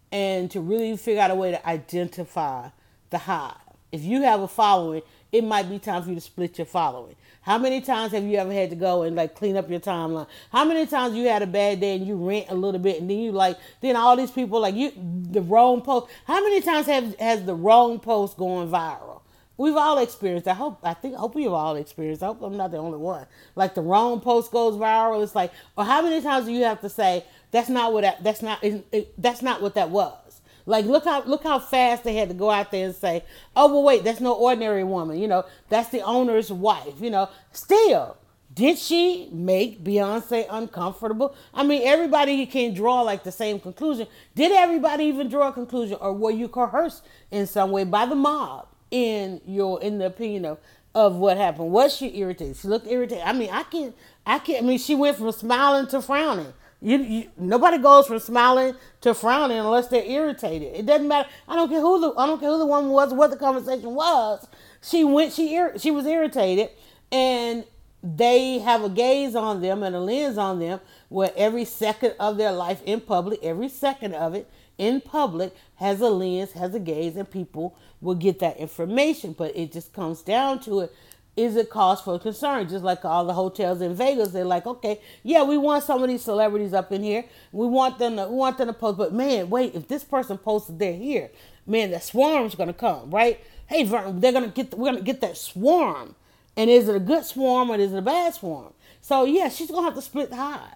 [0.10, 2.70] and to really figure out a way to identify
[3.10, 3.58] the hive?
[3.92, 7.18] If you have a following, it might be time for you to split your following.
[7.42, 10.28] How many times have you ever had to go and like clean up your timeline?
[10.54, 13.10] How many times you had a bad day and you rant a little bit and
[13.10, 16.08] then you like then all these people like you the wrong post.
[16.24, 19.21] How many times have has the wrong post going viral?
[19.62, 20.48] We've all experienced.
[20.48, 20.80] I hope.
[20.82, 21.14] I think.
[21.14, 22.24] I hope we've all experienced.
[22.24, 23.28] I hope I'm not the only one.
[23.56, 25.22] Like the wrong post goes viral.
[25.22, 28.24] It's like, or how many times do you have to say that's not what that,
[28.24, 30.42] that's not it, that's not what that was.
[30.66, 33.24] Like look how look how fast they had to go out there and say,
[33.56, 35.20] oh well, wait, that's no ordinary woman.
[35.20, 37.00] You know, that's the owner's wife.
[37.00, 38.18] You know, still.
[38.54, 41.36] Did she make Beyonce uncomfortable?
[41.54, 44.08] I mean, everybody can draw like the same conclusion.
[44.34, 48.16] Did everybody even draw a conclusion, or were you coerced in some way by the
[48.16, 48.68] mob?
[48.92, 50.60] In your in the opinion of
[50.94, 51.72] of what happened.
[51.72, 52.58] Was she irritated?
[52.58, 53.24] She looked irritated.
[53.26, 53.96] I mean, I can't.
[54.26, 54.64] I can't.
[54.64, 56.54] I mean, she went from smiling to frowning.
[56.84, 60.76] You, you, nobody goes from smiling to frowning unless they're irritated.
[60.76, 61.30] It doesn't matter.
[61.48, 63.94] I don't care who the I don't care who the woman was, what the conversation
[63.94, 64.48] was.
[64.82, 65.34] She went.
[65.34, 66.70] She she was irritated,
[67.12, 67.64] and
[68.04, 72.38] they have a gaze on them and a lens on them where every second of
[72.38, 76.80] their life in public, every second of it in public has a lens, has a
[76.80, 79.34] gaze, and people will get that information.
[79.34, 80.94] But it just comes down to it.
[81.38, 82.68] Is it cause for concern?
[82.68, 86.10] Just like all the hotels in Vegas, they're like, okay, yeah, we want some of
[86.10, 87.24] these celebrities up in here.
[87.54, 88.98] We want them to, we want them to post.
[88.98, 91.32] But man, wait, if this person posted they're here,
[91.66, 93.40] man, the swarm's gonna come, right?
[93.68, 96.16] Hey, Vern, they're gonna get, we're gonna get that swarm.
[96.58, 98.74] And is it a good swarm or is it a bad swarm?
[99.00, 100.76] So yeah, she's gonna have to split the hive.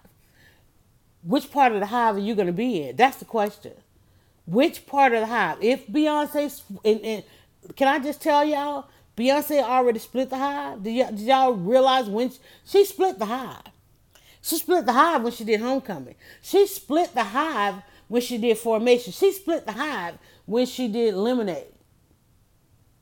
[1.22, 2.96] Which part of the hive are you gonna be in?
[2.96, 3.72] That's the question.
[4.46, 5.58] Which part of the hive?
[5.60, 7.24] If Beyonce, and, and
[7.74, 10.82] can I just tell y'all, Beyonce already split the hive.
[10.82, 13.62] Did y'all, did y'all realize when she, she split the hive?
[14.42, 16.14] She split the hive when she did Homecoming.
[16.42, 17.76] She split the hive
[18.08, 19.12] when she did Formation.
[19.12, 21.72] She split the hive when she did Lemonade.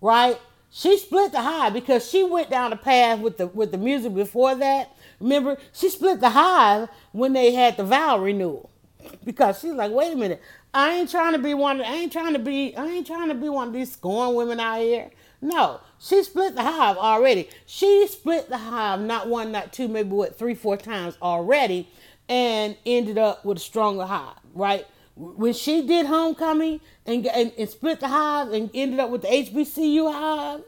[0.00, 0.40] Right?
[0.70, 4.14] She split the hive because she went down the path with the with the music
[4.14, 4.90] before that.
[5.20, 8.70] Remember, she split the hive when they had the vow renewal.
[9.22, 10.42] Because she's like, wait a minute,
[10.74, 11.80] I ain't trying to be one.
[11.80, 12.76] I ain't trying to be.
[12.76, 15.10] I ain't trying to be one of these scorn women out here.
[15.40, 17.48] No, she split the hive already.
[17.64, 21.88] She split the hive not one, not two, maybe what three, four times already,
[22.28, 24.38] and ended up with a stronger hive.
[24.52, 29.22] Right when she did homecoming and, and, and split the hive and ended up with
[29.22, 30.62] the HBCU hive,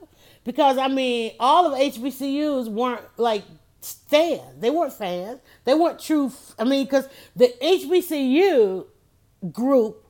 [0.45, 3.43] because I mean all of HBCUs weren't like
[3.81, 4.61] fans.
[4.61, 5.41] They weren't fans.
[5.65, 6.33] They weren't true.
[6.59, 8.87] I mean, because the HBCU
[9.53, 10.05] group,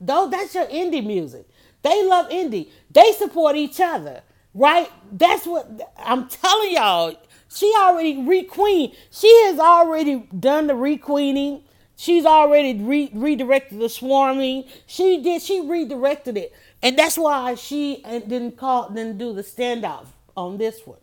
[0.00, 1.46] though that's your indie music.
[1.82, 2.70] They love indie.
[2.90, 4.22] They support each other,
[4.54, 4.90] right?
[5.12, 7.14] That's what I'm telling y'all.
[7.48, 8.94] She already requeen.
[9.10, 11.62] She has already done the requeening.
[11.96, 14.64] She's already re- redirected the swarming.
[14.86, 15.42] She did.
[15.42, 18.90] She redirected it, and that's why she uh, didn't call.
[18.90, 20.98] Didn't do the standoff on this one.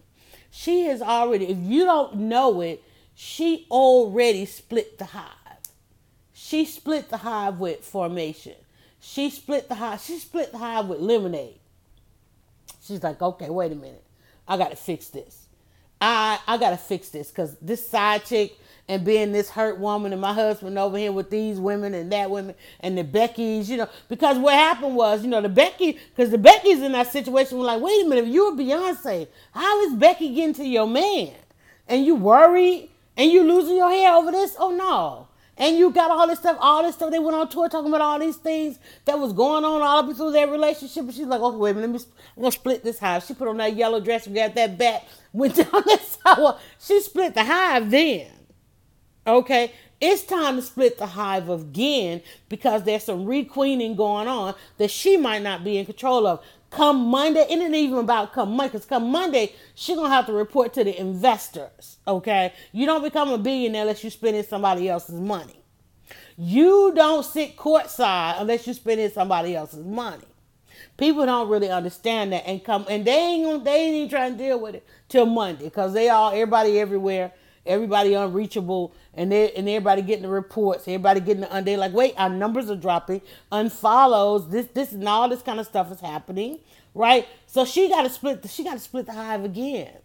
[0.51, 1.47] She has already.
[1.47, 2.83] If you don't know it,
[3.15, 5.42] she already split the hive.
[6.53, 8.53] She split the hive with formation.
[8.99, 9.99] She split the hive.
[10.01, 11.57] She split the hive with lemonade.
[12.85, 14.03] She's like, okay, wait a minute.
[14.47, 15.47] I gotta fix this.
[15.99, 18.55] I I gotta fix this because this side chick
[18.87, 22.29] and being this hurt woman and my husband over here with these women and that
[22.29, 26.29] women and the Becky's, you know, because what happened was, you know, the Becky, because
[26.29, 29.95] the Becky's in that situation were like, wait a minute, if you're Beyonce, how is
[29.95, 31.33] Becky getting to your man?
[31.87, 34.55] And you worried and you losing your hair over this?
[34.59, 35.29] Oh no.
[35.57, 37.11] And you got all this stuff, all this stuff.
[37.11, 40.15] They went on tour talking about all these things that was going on all up
[40.15, 41.03] through their relationship.
[41.03, 43.23] And she's like, okay, wait a minute, let me, I'm gonna split this hive.
[43.23, 46.59] She put on that yellow dress got that bat, went down that sidewalk.
[46.79, 48.31] She split the hive then.
[49.25, 54.91] Okay, it's time to split the hive again because there's some requeening going on that
[54.91, 56.43] she might not be in control of.
[56.73, 60.33] Come Monday, it ain't even about come Monday, because come Monday, she gonna have to
[60.33, 61.97] report to the investors.
[62.07, 65.59] Okay, you don't become a billionaire unless you're spending somebody else's money.
[66.35, 70.25] You don't sit courtside unless you're spending somebody else's money.
[70.97, 74.37] People don't really understand that and come and they ain't they ain't even trying to
[74.37, 77.31] deal with it till Monday because they all everybody everywhere
[77.65, 82.13] everybody unreachable, and they and everybody getting the reports, everybody getting the they like, wait,
[82.17, 83.21] our numbers are dropping,
[83.51, 86.59] unfollows, this this and all this kind of stuff is happening,
[86.93, 87.27] right?
[87.47, 89.97] So she got to split, she got to split the hive again.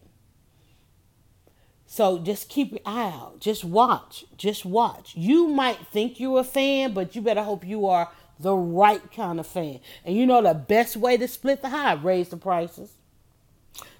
[1.91, 3.41] So just keep your eye out.
[3.41, 4.27] Just watch.
[4.37, 5.17] Just watch.
[5.17, 9.41] You might think you're a fan, but you better hope you are the right kind
[9.41, 9.81] of fan.
[10.05, 12.93] And you know the best way to split the hive, raise the prices.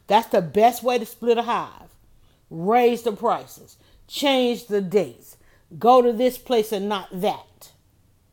[0.07, 1.88] That's the best way to split a hive
[2.51, 5.37] raise the prices, change the dates,
[5.79, 7.73] go to this place and not that,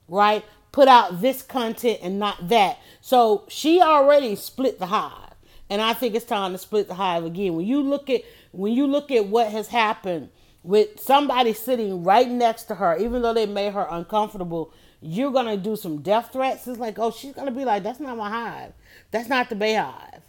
[0.08, 0.44] right?
[0.72, 2.78] Put out this content and not that.
[3.02, 5.34] So she already split the hive,
[5.70, 7.56] and I think it's time to split the hive again.
[7.56, 10.30] When you look at when you look at what has happened
[10.64, 15.58] with somebody sitting right next to her, even though they made her uncomfortable, you're gonna
[15.58, 16.68] do some death threats.
[16.68, 18.74] It's like, oh, she's gonna be like, that's not my hive.
[19.12, 20.22] That's not the BeyHive.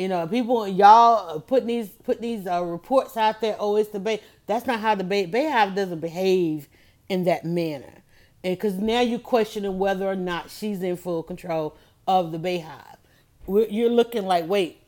[0.00, 3.54] You know, people y'all putting these put these uh, reports out there.
[3.58, 4.22] Oh, it's the Bay.
[4.46, 6.68] That's not how the Bay BeyHive doesn't behave
[7.10, 7.92] in that manner.
[8.42, 11.76] And because now you're questioning whether or not she's in full control
[12.08, 12.96] of the BeyHive.
[13.46, 14.80] You're looking like, wait,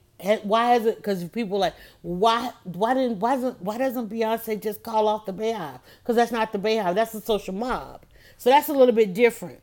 [0.44, 0.96] why is it?
[0.96, 5.34] Because people like, why, why didn't, why doesn't, why doesn't Beyonce just call off the
[5.34, 5.80] BeyHive?
[6.02, 6.94] Because that's not the BeyHive.
[6.94, 8.06] That's the social mob.
[8.38, 9.60] So that's a little bit different.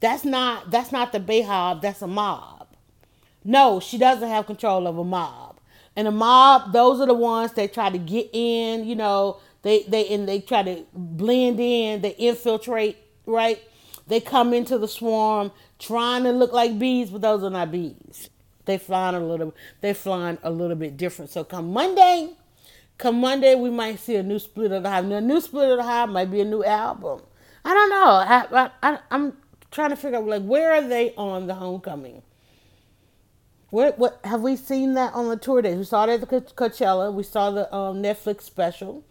[0.00, 1.82] That's not, that's not the BeyHive.
[1.82, 2.61] That's a mob.
[3.44, 5.58] No, she doesn't have control of a mob.
[5.96, 9.84] And a mob, those are the ones that try to get in, you know, they
[9.84, 13.60] they and they try to blend in, they infiltrate, right?
[14.06, 18.30] They come into the swarm trying to look like bees, but those are not bees.
[18.64, 21.30] They flying a little they flying a little bit different.
[21.30, 22.30] So come Monday,
[22.98, 25.04] come Monday, we might see a new split of the hive.
[25.04, 27.22] Now, a new split of the hive might be a new album.
[27.64, 28.58] I don't know.
[28.58, 29.36] I, I, I'm
[29.70, 32.22] trying to figure out like where are they on the homecoming?
[33.72, 35.78] What what have we seen that on the tour days?
[35.78, 37.10] We saw it at the Coachella.
[37.10, 39.02] We saw the um, Netflix special,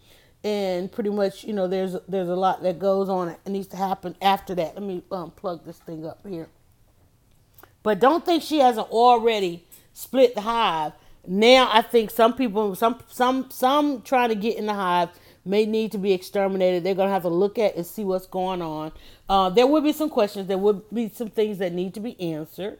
[0.44, 3.30] and pretty much you know there's there's a lot that goes on.
[3.30, 4.74] It needs to happen after that.
[4.76, 6.46] Let me um, plug this thing up here.
[7.82, 10.92] But don't think she hasn't already split the hive
[11.26, 15.10] now I think some people, some some some trying to get in the hive
[15.44, 16.82] may need to be exterminated.
[16.82, 18.92] They're gonna have to look at and see what's going on.
[19.28, 20.48] Uh, there will be some questions.
[20.48, 22.78] There will be some things that need to be answered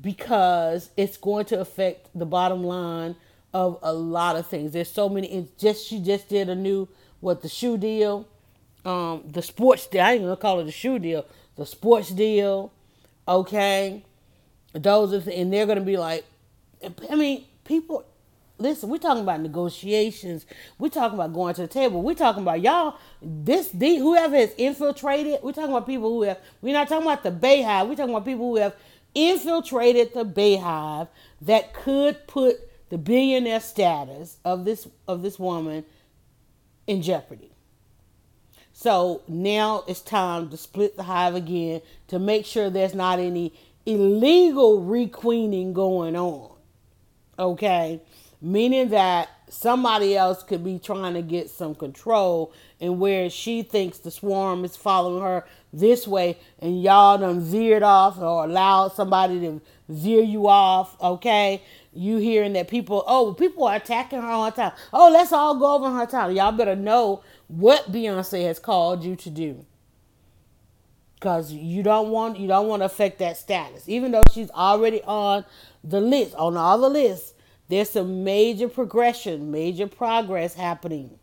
[0.00, 3.16] because it's going to affect the bottom line
[3.52, 4.72] of a lot of things.
[4.72, 5.32] There's so many.
[5.32, 6.88] It's just she just did a new
[7.20, 8.28] what the shoe deal,
[8.84, 10.02] um, the sports deal.
[10.02, 11.24] I ain't gonna call it a shoe deal.
[11.56, 12.72] The sports deal.
[13.26, 14.04] Okay,
[14.72, 16.24] those and they're gonna be like,
[17.10, 18.04] I mean, people.
[18.56, 20.46] Listen, we're talking about negotiations.
[20.78, 22.02] We're talking about going to the table.
[22.02, 22.96] We're talking about y'all.
[23.20, 25.40] This, the, whoever has infiltrated.
[25.42, 26.38] We're talking about people who have.
[26.62, 27.88] We're not talking about the BeyHive.
[27.88, 28.76] We're talking about people who have
[29.14, 31.08] infiltrated the BeyHive
[31.42, 32.56] that could put
[32.90, 35.84] the billionaire status of this of this woman
[36.86, 37.50] in jeopardy.
[38.72, 43.54] So now it's time to split the hive again to make sure there's not any
[43.86, 46.56] illegal requeening going on.
[47.38, 48.00] Okay?
[48.40, 53.98] Meaning that somebody else could be trying to get some control and where she thinks
[53.98, 55.46] the swarm is following her
[55.78, 61.62] this way and y'all done veered off or allowed somebody to veer you off, okay?
[61.94, 64.72] you hearing that people, oh, people are attacking her on time.
[64.92, 66.32] Oh, let's all go over her time.
[66.32, 69.64] Y'all better know what Beyonce has called you to do.
[71.20, 73.88] Cause you don't want you don't want to affect that status.
[73.88, 75.46] Even though she's already on
[75.82, 77.32] the list, on all the lists,
[77.68, 81.18] there's some major progression, major progress happening.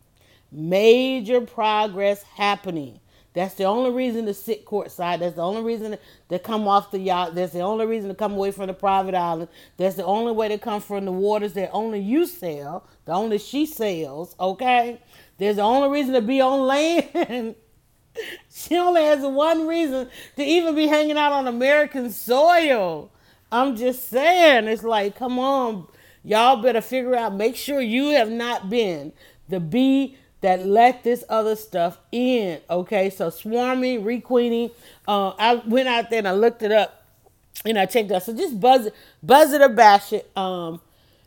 [0.50, 2.98] Major progress happening.
[3.34, 5.20] That's the only reason to sit courtside.
[5.20, 5.96] That's the only reason
[6.28, 7.34] to come off the yacht.
[7.34, 9.48] That's the only reason to come away from the private island.
[9.78, 13.38] That's the only way to come from the waters that only you sail, the only
[13.38, 15.00] she sails, okay?
[15.38, 17.54] There's the only reason to be on land.
[18.52, 23.10] she only has one reason to even be hanging out on American soil.
[23.50, 25.86] I'm just saying, it's like, come on,
[26.22, 29.12] y'all better figure out, make sure you have not been
[29.48, 32.60] the bee that let this other stuff in.
[32.68, 34.70] Okay, so swarming, requeening.
[35.08, 37.04] Uh, I went out there and I looked it up
[37.64, 38.22] and I checked out.
[38.22, 40.30] So just buzz it, buzz it or bash it.
[40.36, 40.80] Um,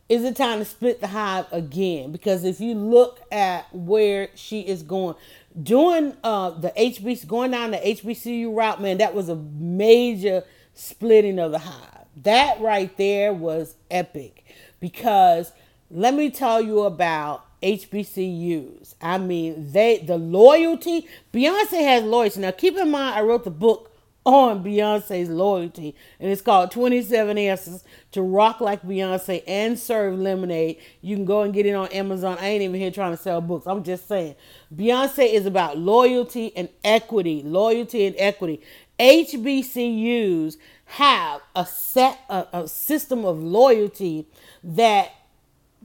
[0.08, 2.12] is it time to split the hive again?
[2.12, 5.16] Because if you look at where she is going,
[5.62, 10.44] doing uh, the HBC, going down the HBCU route, man, that was a major
[10.74, 12.06] splitting of the hive.
[12.22, 14.46] That right there was epic
[14.80, 15.52] because
[15.90, 18.94] let me tell you about HBCUs.
[19.02, 21.08] I mean, they the loyalty.
[21.34, 22.42] Beyonce has loyalty.
[22.42, 23.92] Now, keep in mind, I wrote the book
[24.24, 30.78] on Beyonce's loyalty, and it's called 27 Answers to Rock Like Beyonce and Serve Lemonade.
[31.02, 32.38] You can go and get it on Amazon.
[32.40, 33.66] I ain't even here trying to sell books.
[33.66, 34.36] I'm just saying.
[34.74, 37.42] Beyonce is about loyalty and equity.
[37.44, 38.62] Loyalty and equity.
[39.00, 44.28] HBCUs have a set a, a system of loyalty
[44.64, 45.12] that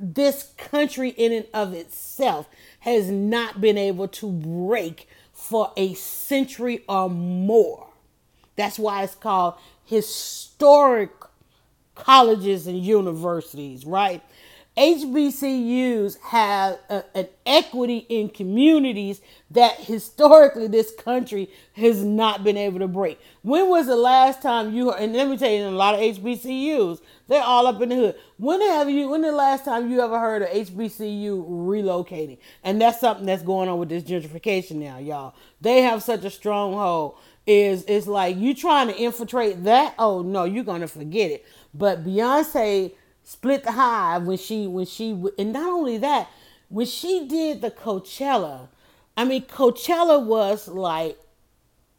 [0.01, 2.48] this country in and of itself
[2.80, 7.88] has not been able to break for a century or more.
[8.57, 11.11] That's why it's called historic
[11.94, 14.22] colleges and universities, right?
[14.76, 22.78] HBCUs have a, an equity in communities that historically this country has not been able
[22.78, 23.20] to break.
[23.42, 26.00] When was the last time you heard, and let me tell you, a lot of
[26.00, 28.14] HBCUs, they're all up in the hood.
[28.38, 32.38] When have you, when the last time you ever heard of HBCU relocating?
[32.62, 35.34] And that's something that's going on with this gentrification now, y'all.
[35.60, 37.16] They have such a stronghold.
[37.46, 39.94] Is it's like you trying to infiltrate that?
[39.98, 41.44] Oh no, you're gonna forget it.
[41.74, 42.92] But Beyonce
[43.31, 46.28] split the hive when she when she and not only that
[46.68, 48.66] when she did the Coachella
[49.16, 51.16] I mean Coachella was like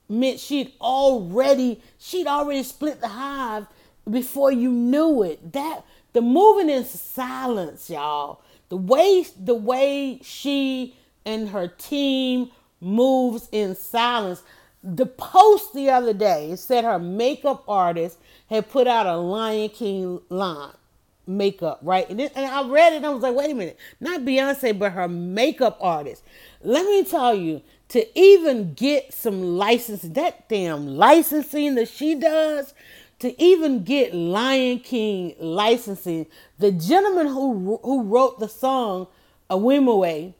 [0.09, 3.65] meant she'd already she'd already split the hive
[4.09, 5.53] before you knew it.
[5.53, 8.41] That the moving in silence y'all.
[8.67, 12.51] The way the way she and her team
[12.81, 14.43] moves in silence.
[14.83, 18.17] The post the other day said her makeup artist
[18.49, 20.73] had put out a Lion King line
[21.27, 22.09] makeup, right?
[22.09, 25.07] And, and I read it I was like, wait a minute, not Beyonce, but her
[25.07, 26.23] makeup artist.
[26.61, 32.73] Let me tell you, to even get some licensing, that damn licensing that she does,
[33.19, 36.25] to even get Lion King licensing,
[36.57, 39.07] the gentleman who who wrote the song
[39.49, 40.33] a Wimoweh,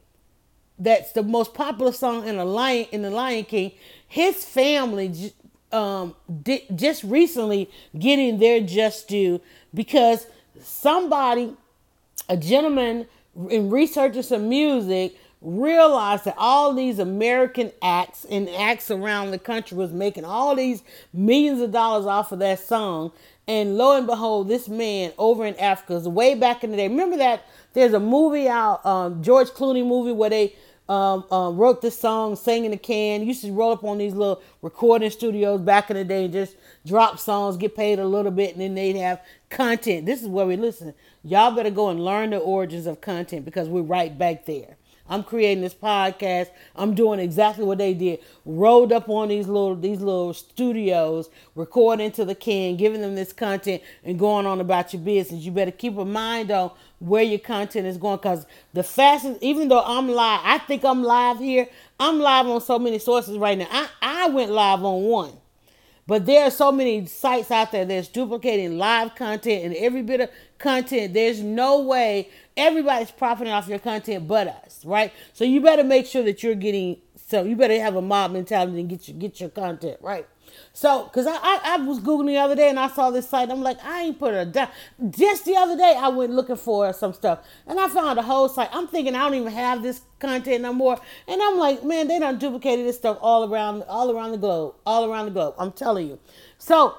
[0.80, 3.74] that's the most popular song in the Lion in the Lion King,
[4.08, 5.34] his family
[5.72, 9.42] um, did, just recently getting their just due
[9.74, 10.26] because
[10.64, 11.54] somebody,
[12.30, 13.08] a gentleman,
[13.50, 19.76] in researching some music, realized that all these American acts and acts around the country
[19.76, 20.84] was making all these
[21.14, 23.12] millions of dollars off of that song.
[23.48, 26.88] And lo and behold, this man over in Africa way back in the day.
[26.88, 27.44] Remember that
[27.74, 30.56] there's a movie out, um, George Clooney movie where they
[30.92, 33.26] um, um, wrote this song, sang in a can.
[33.26, 36.58] Used to roll up on these little recording studios back in the day and just
[36.86, 40.06] drop songs, get paid a little bit, and then they'd have content.
[40.06, 40.94] This is where we listen.
[41.24, 44.76] Y'all better go and learn the origins of content because we're right back there.
[45.12, 46.48] I'm creating this podcast.
[46.74, 48.20] I'm doing exactly what they did.
[48.46, 53.34] Rolled up on these little these little studios, recording to the can, giving them this
[53.34, 55.44] content, and going on about your business.
[55.44, 59.68] You better keep a mind on where your content is going because the fastest, even
[59.68, 61.68] though I'm live, I think I'm live here.
[62.00, 63.68] I'm live on so many sources right now.
[63.70, 65.34] I, I went live on one.
[66.08, 70.20] But there are so many sites out there that's duplicating live content and every bit
[70.20, 71.14] of content.
[71.14, 75.12] There's no way everybody's profiting off your content but us, right?
[75.34, 76.98] So you better make sure that you're getting
[77.28, 80.28] so you better have a mob mentality and get your get your content right.
[80.74, 83.50] So, cause I, I, I was googling the other day and I saw this site.
[83.50, 84.68] I'm like, I ain't put a dime.
[85.10, 88.50] Just the other day, I went looking for some stuff and I found a whole
[88.50, 88.70] site.
[88.74, 91.00] I'm thinking I don't even have this content no more.
[91.28, 94.76] And I'm like, man, they done duplicated this stuff all around, all around the globe,
[94.86, 95.56] all around the globe.
[95.58, 96.20] I'm telling you.
[96.58, 96.96] So,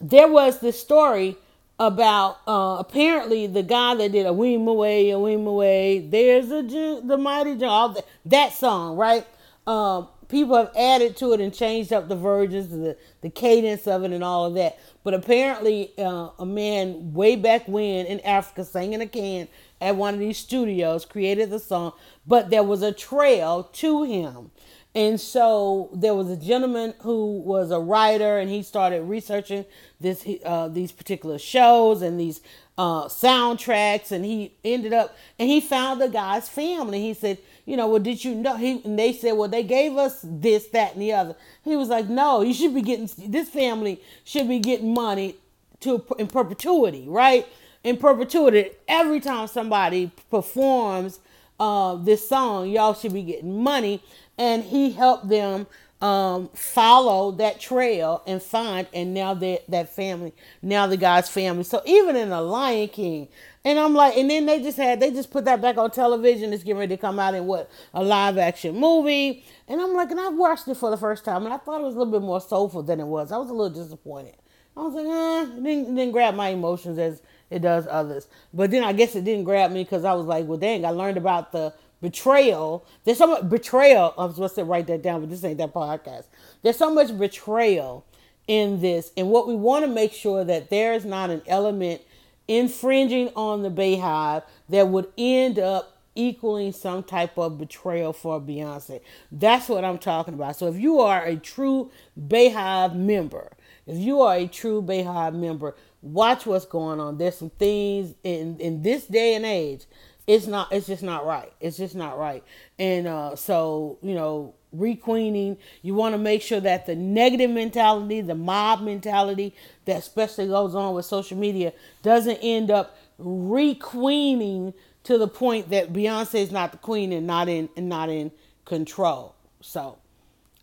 [0.00, 1.36] there was this story
[1.78, 6.62] about uh, apparently the guy that did a Wimoweh, a Wimoweh, there's a
[7.06, 9.26] the mighty all that, that song, right?
[9.66, 14.04] Um, people have added to it and changed up the versions, the the cadence of
[14.04, 14.78] it, and all of that.
[15.02, 19.48] But apparently, uh, a man way back when in Africa sang in a can
[19.80, 21.92] at one of these studios created the song,
[22.26, 24.50] but there was a trail to him.
[24.94, 29.64] And so there was a gentleman who was a writer, and he started researching
[30.00, 32.40] this uh, these particular shows and these
[32.78, 37.00] uh, soundtracks, and he ended up and he found the guy's family.
[37.00, 38.56] He said, you know, well, did you know?
[38.56, 41.34] He and they said, well, they gave us this, that, and the other.
[41.64, 45.36] He was like, no, you should be getting this family should be getting money
[45.80, 47.46] to in perpetuity, right?
[47.82, 51.20] In perpetuity, every time somebody performs
[51.60, 54.02] uh, this song, y'all should be getting money
[54.38, 55.66] and he helped them
[56.04, 61.64] um, follow that trail and find and now that that family now the guy's family.
[61.64, 63.28] So even in the lion king
[63.64, 66.52] and i'm like and then they just had they just put that back on television.
[66.52, 69.44] It's getting ready to come out in what a live action movie.
[69.66, 71.84] And i'm like and i watched it for the first time and i thought it
[71.84, 73.32] was a little bit more soulful than it was.
[73.32, 74.36] I was a little disappointed.
[74.76, 78.26] I was like eh, didn't, didn't grab my emotions as it does others.
[78.52, 80.90] But then i guess it didn't grab me because i was like well dang i
[80.90, 82.84] learned about the betrayal.
[83.04, 84.14] There's so much betrayal.
[84.18, 86.24] I was supposed to write that down, but this ain't that podcast.
[86.62, 88.04] There's so much betrayal
[88.46, 92.02] in this, and what we want to make sure that there is not an element
[92.46, 99.00] infringing on the BeyHive that would end up equaling some type of betrayal for Beyonce.
[99.32, 100.56] That's what I'm talking about.
[100.56, 101.90] So if you are a true
[102.20, 103.50] BeyHive member,
[103.86, 107.18] if you are a true BeyHive member, watch what's going on.
[107.18, 109.86] There's some things in in this day and age
[110.26, 111.52] it's not it's just not right.
[111.60, 112.42] It's just not right.
[112.78, 118.20] And uh, so you know requeening you want to make sure that the negative mentality
[118.20, 119.54] the mob mentality
[119.84, 121.72] that especially goes on with social media
[122.02, 127.48] doesn't end up requeening to the point that beyonce is not the queen and not
[127.48, 128.32] in and not in
[128.64, 129.34] control.
[129.60, 129.98] So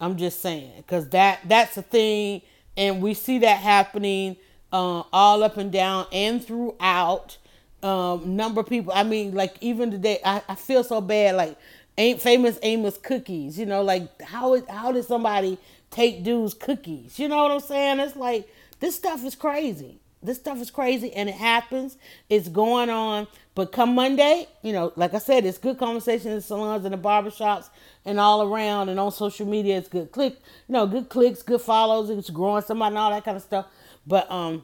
[0.02, 2.42] i'm just saying because that that's a thing
[2.76, 4.36] and we see that happening
[4.74, 7.38] uh, all up and down and throughout
[7.84, 8.94] um, number of people.
[8.94, 11.36] I mean, like even today, I, I feel so bad.
[11.36, 11.58] Like,
[11.98, 13.58] ain't famous Amos cookies.
[13.58, 15.58] You know, like how how did somebody
[15.90, 17.20] take dude's cookies?
[17.20, 18.00] You know what I'm saying?
[18.00, 18.48] It's like
[18.80, 20.00] this stuff is crazy.
[20.24, 21.98] This stuff is crazy, and it happens.
[22.30, 23.28] It's going on.
[23.56, 26.94] But come Monday, you know, like I said, it's good conversation in the salons and
[26.94, 27.70] the barbershops
[28.06, 29.78] and all around and on social media.
[29.78, 32.10] It's good click, you know, good clicks, good follows.
[32.10, 33.66] It's growing somebody and all that kind of stuff.
[34.08, 34.64] But um,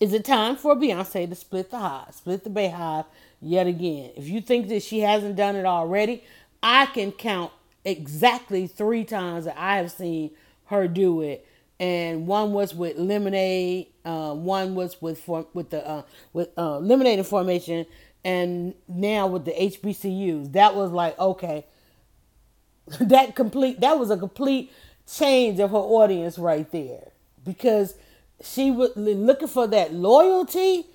[0.00, 3.06] is it time for Beyonce to split the hive, split the BeyHive
[3.40, 4.10] yet again?
[4.16, 6.24] If you think that she hasn't done it already,
[6.62, 7.52] I can count
[7.84, 10.30] exactly three times that I have seen
[10.66, 11.46] her do it.
[11.78, 17.26] And one was with Lemonade, uh, one was with with the uh, with uh, Lemonade
[17.26, 17.84] Formation,
[18.24, 20.52] and now with the HBCUs.
[20.52, 21.66] That was like okay,
[23.00, 24.72] that complete that was a complete
[25.06, 27.10] change of her audience right there
[27.44, 27.94] because
[28.44, 30.86] she was looking for that loyalty.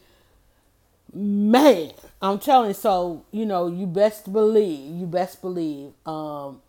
[1.14, 1.92] Man,
[2.22, 2.74] I'm telling you.
[2.74, 4.96] So you know, you best believe.
[4.96, 5.92] You best believe.
[6.06, 6.62] Um,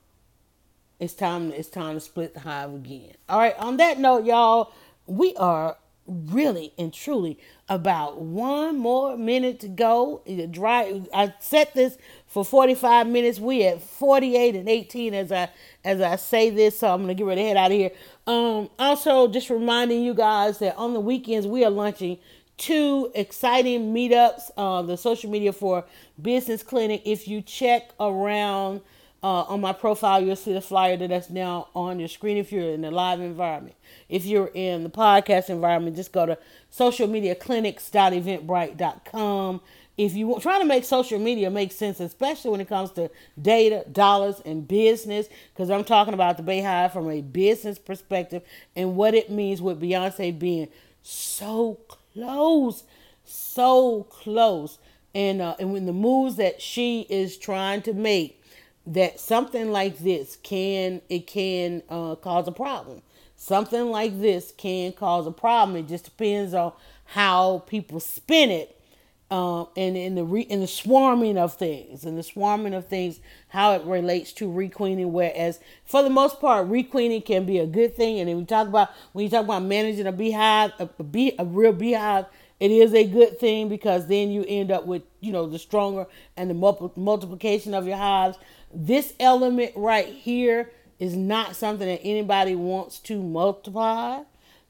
[0.99, 1.53] it's time.
[1.53, 3.14] It's time to split the hive again.
[3.28, 3.57] All right.
[3.59, 4.72] On that note, y'all,
[5.07, 5.76] we are
[6.11, 7.38] really and truly
[7.68, 10.22] about one more minute to go.
[10.50, 11.02] Dry.
[11.14, 11.96] I set this
[12.26, 13.38] for 45 minutes.
[13.38, 15.50] We at 48 and 18 as I
[15.84, 17.92] as I say this, so I'm gonna get ready to head out of here.
[18.26, 22.18] Um, also, just reminding you guys that on the weekends we are launching
[22.56, 24.50] two exciting meetups.
[24.56, 25.84] Uh, the social media for
[26.20, 27.02] Business Clinic.
[27.04, 28.80] If you check around
[29.22, 32.70] uh, on my profile, you'll see the flyer that's now on your screen if you're
[32.70, 33.76] in the live environment.
[34.08, 36.38] If you're in the podcast environment, just go to
[36.72, 39.60] socialmediaclinics.eventbrite.com.
[39.98, 43.10] If you're trying to make social media make sense, especially when it comes to
[43.40, 48.42] data, dollars, and business, because I'm talking about the BeyHive from a business perspective
[48.74, 50.68] and what it means with Beyonce being
[51.02, 51.78] so
[52.14, 52.84] close,
[53.26, 54.78] so close,
[55.14, 58.39] and uh, and when the moves that she is trying to make
[58.91, 63.03] that something like this can it can uh, cause a problem.
[63.36, 65.76] Something like this can cause a problem.
[65.76, 66.72] It just depends on
[67.07, 68.78] how people spin it,
[69.30, 73.20] um, and in the re- in the swarming of things, and the swarming of things,
[73.49, 75.12] how it relates to requeening.
[75.12, 78.18] Whereas for the most part, requeening can be a good thing.
[78.18, 81.34] And when we talk about when you talk about managing a beehive, a, a, bee,
[81.38, 82.26] a real beehive,
[82.59, 86.07] it is a good thing because then you end up with you know the stronger
[86.36, 88.36] and the multiplication of your hives
[88.72, 94.22] this element right here is not something that anybody wants to multiply.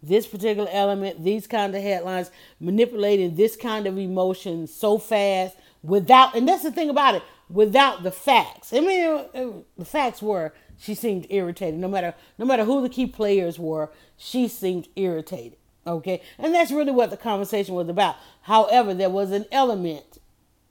[0.03, 6.35] This particular element, these kind of headlines, manipulating this kind of emotion so fast without,
[6.35, 8.73] and that's the thing about it, without the facts.
[8.73, 11.79] I mean, uh, the facts were she seemed irritated.
[11.79, 15.59] No matter no matter who the key players were, she seemed irritated.
[15.87, 18.17] Okay, and that's really what the conversation was about.
[18.43, 20.19] However, there was an element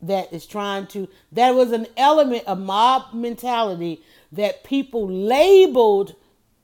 [0.01, 6.15] that is trying to that was an element of mob mentality that people labeled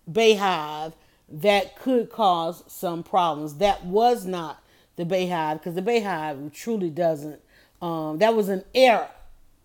[0.10, 0.94] BeyHive
[1.30, 3.56] that could cause some problems.
[3.56, 4.64] That was not
[4.96, 7.42] the BeyHive because the BeyHive truly doesn't.
[7.82, 9.10] Um, that was an error,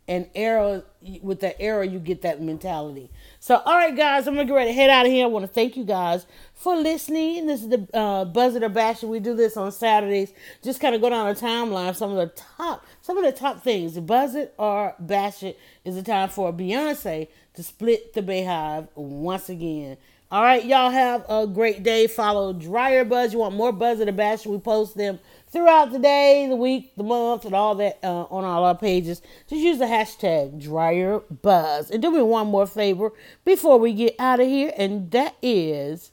[0.09, 0.85] an error.
[1.23, 3.11] With that error, you get that mentality.
[3.43, 5.25] So, all right, guys, I'm gonna get ready to head out of here.
[5.25, 7.47] I want to thank you guys for listening.
[7.47, 9.03] This is the uh, Buzz It or Bash.
[9.03, 10.35] We do this on Saturdays.
[10.63, 11.97] Just kind of go down a timeline.
[11.97, 13.99] Some of the top, some of the top things.
[13.99, 19.49] Buzz It or Bash It is the time for Beyonce to split the BeyHive once
[19.49, 19.97] again.
[20.31, 22.09] All right, y'all have a great day.
[22.09, 23.33] Follow Dryer Buzz.
[23.33, 24.45] You want more Buzz It or Bash?
[24.45, 25.19] We post them
[25.51, 29.21] throughout the day, the week, the month, and all that uh, on all our pages.
[29.49, 31.91] Just use the hashtag Dryer Buzz.
[31.91, 33.13] And do me one more favor
[33.45, 36.13] before we get out of here, and that is.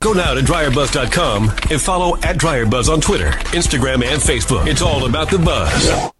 [0.00, 4.66] Go now to dryerbuzz.com and follow at dryerbuzz on Twitter, Instagram, and Facebook.
[4.68, 6.12] It's all about the buzz.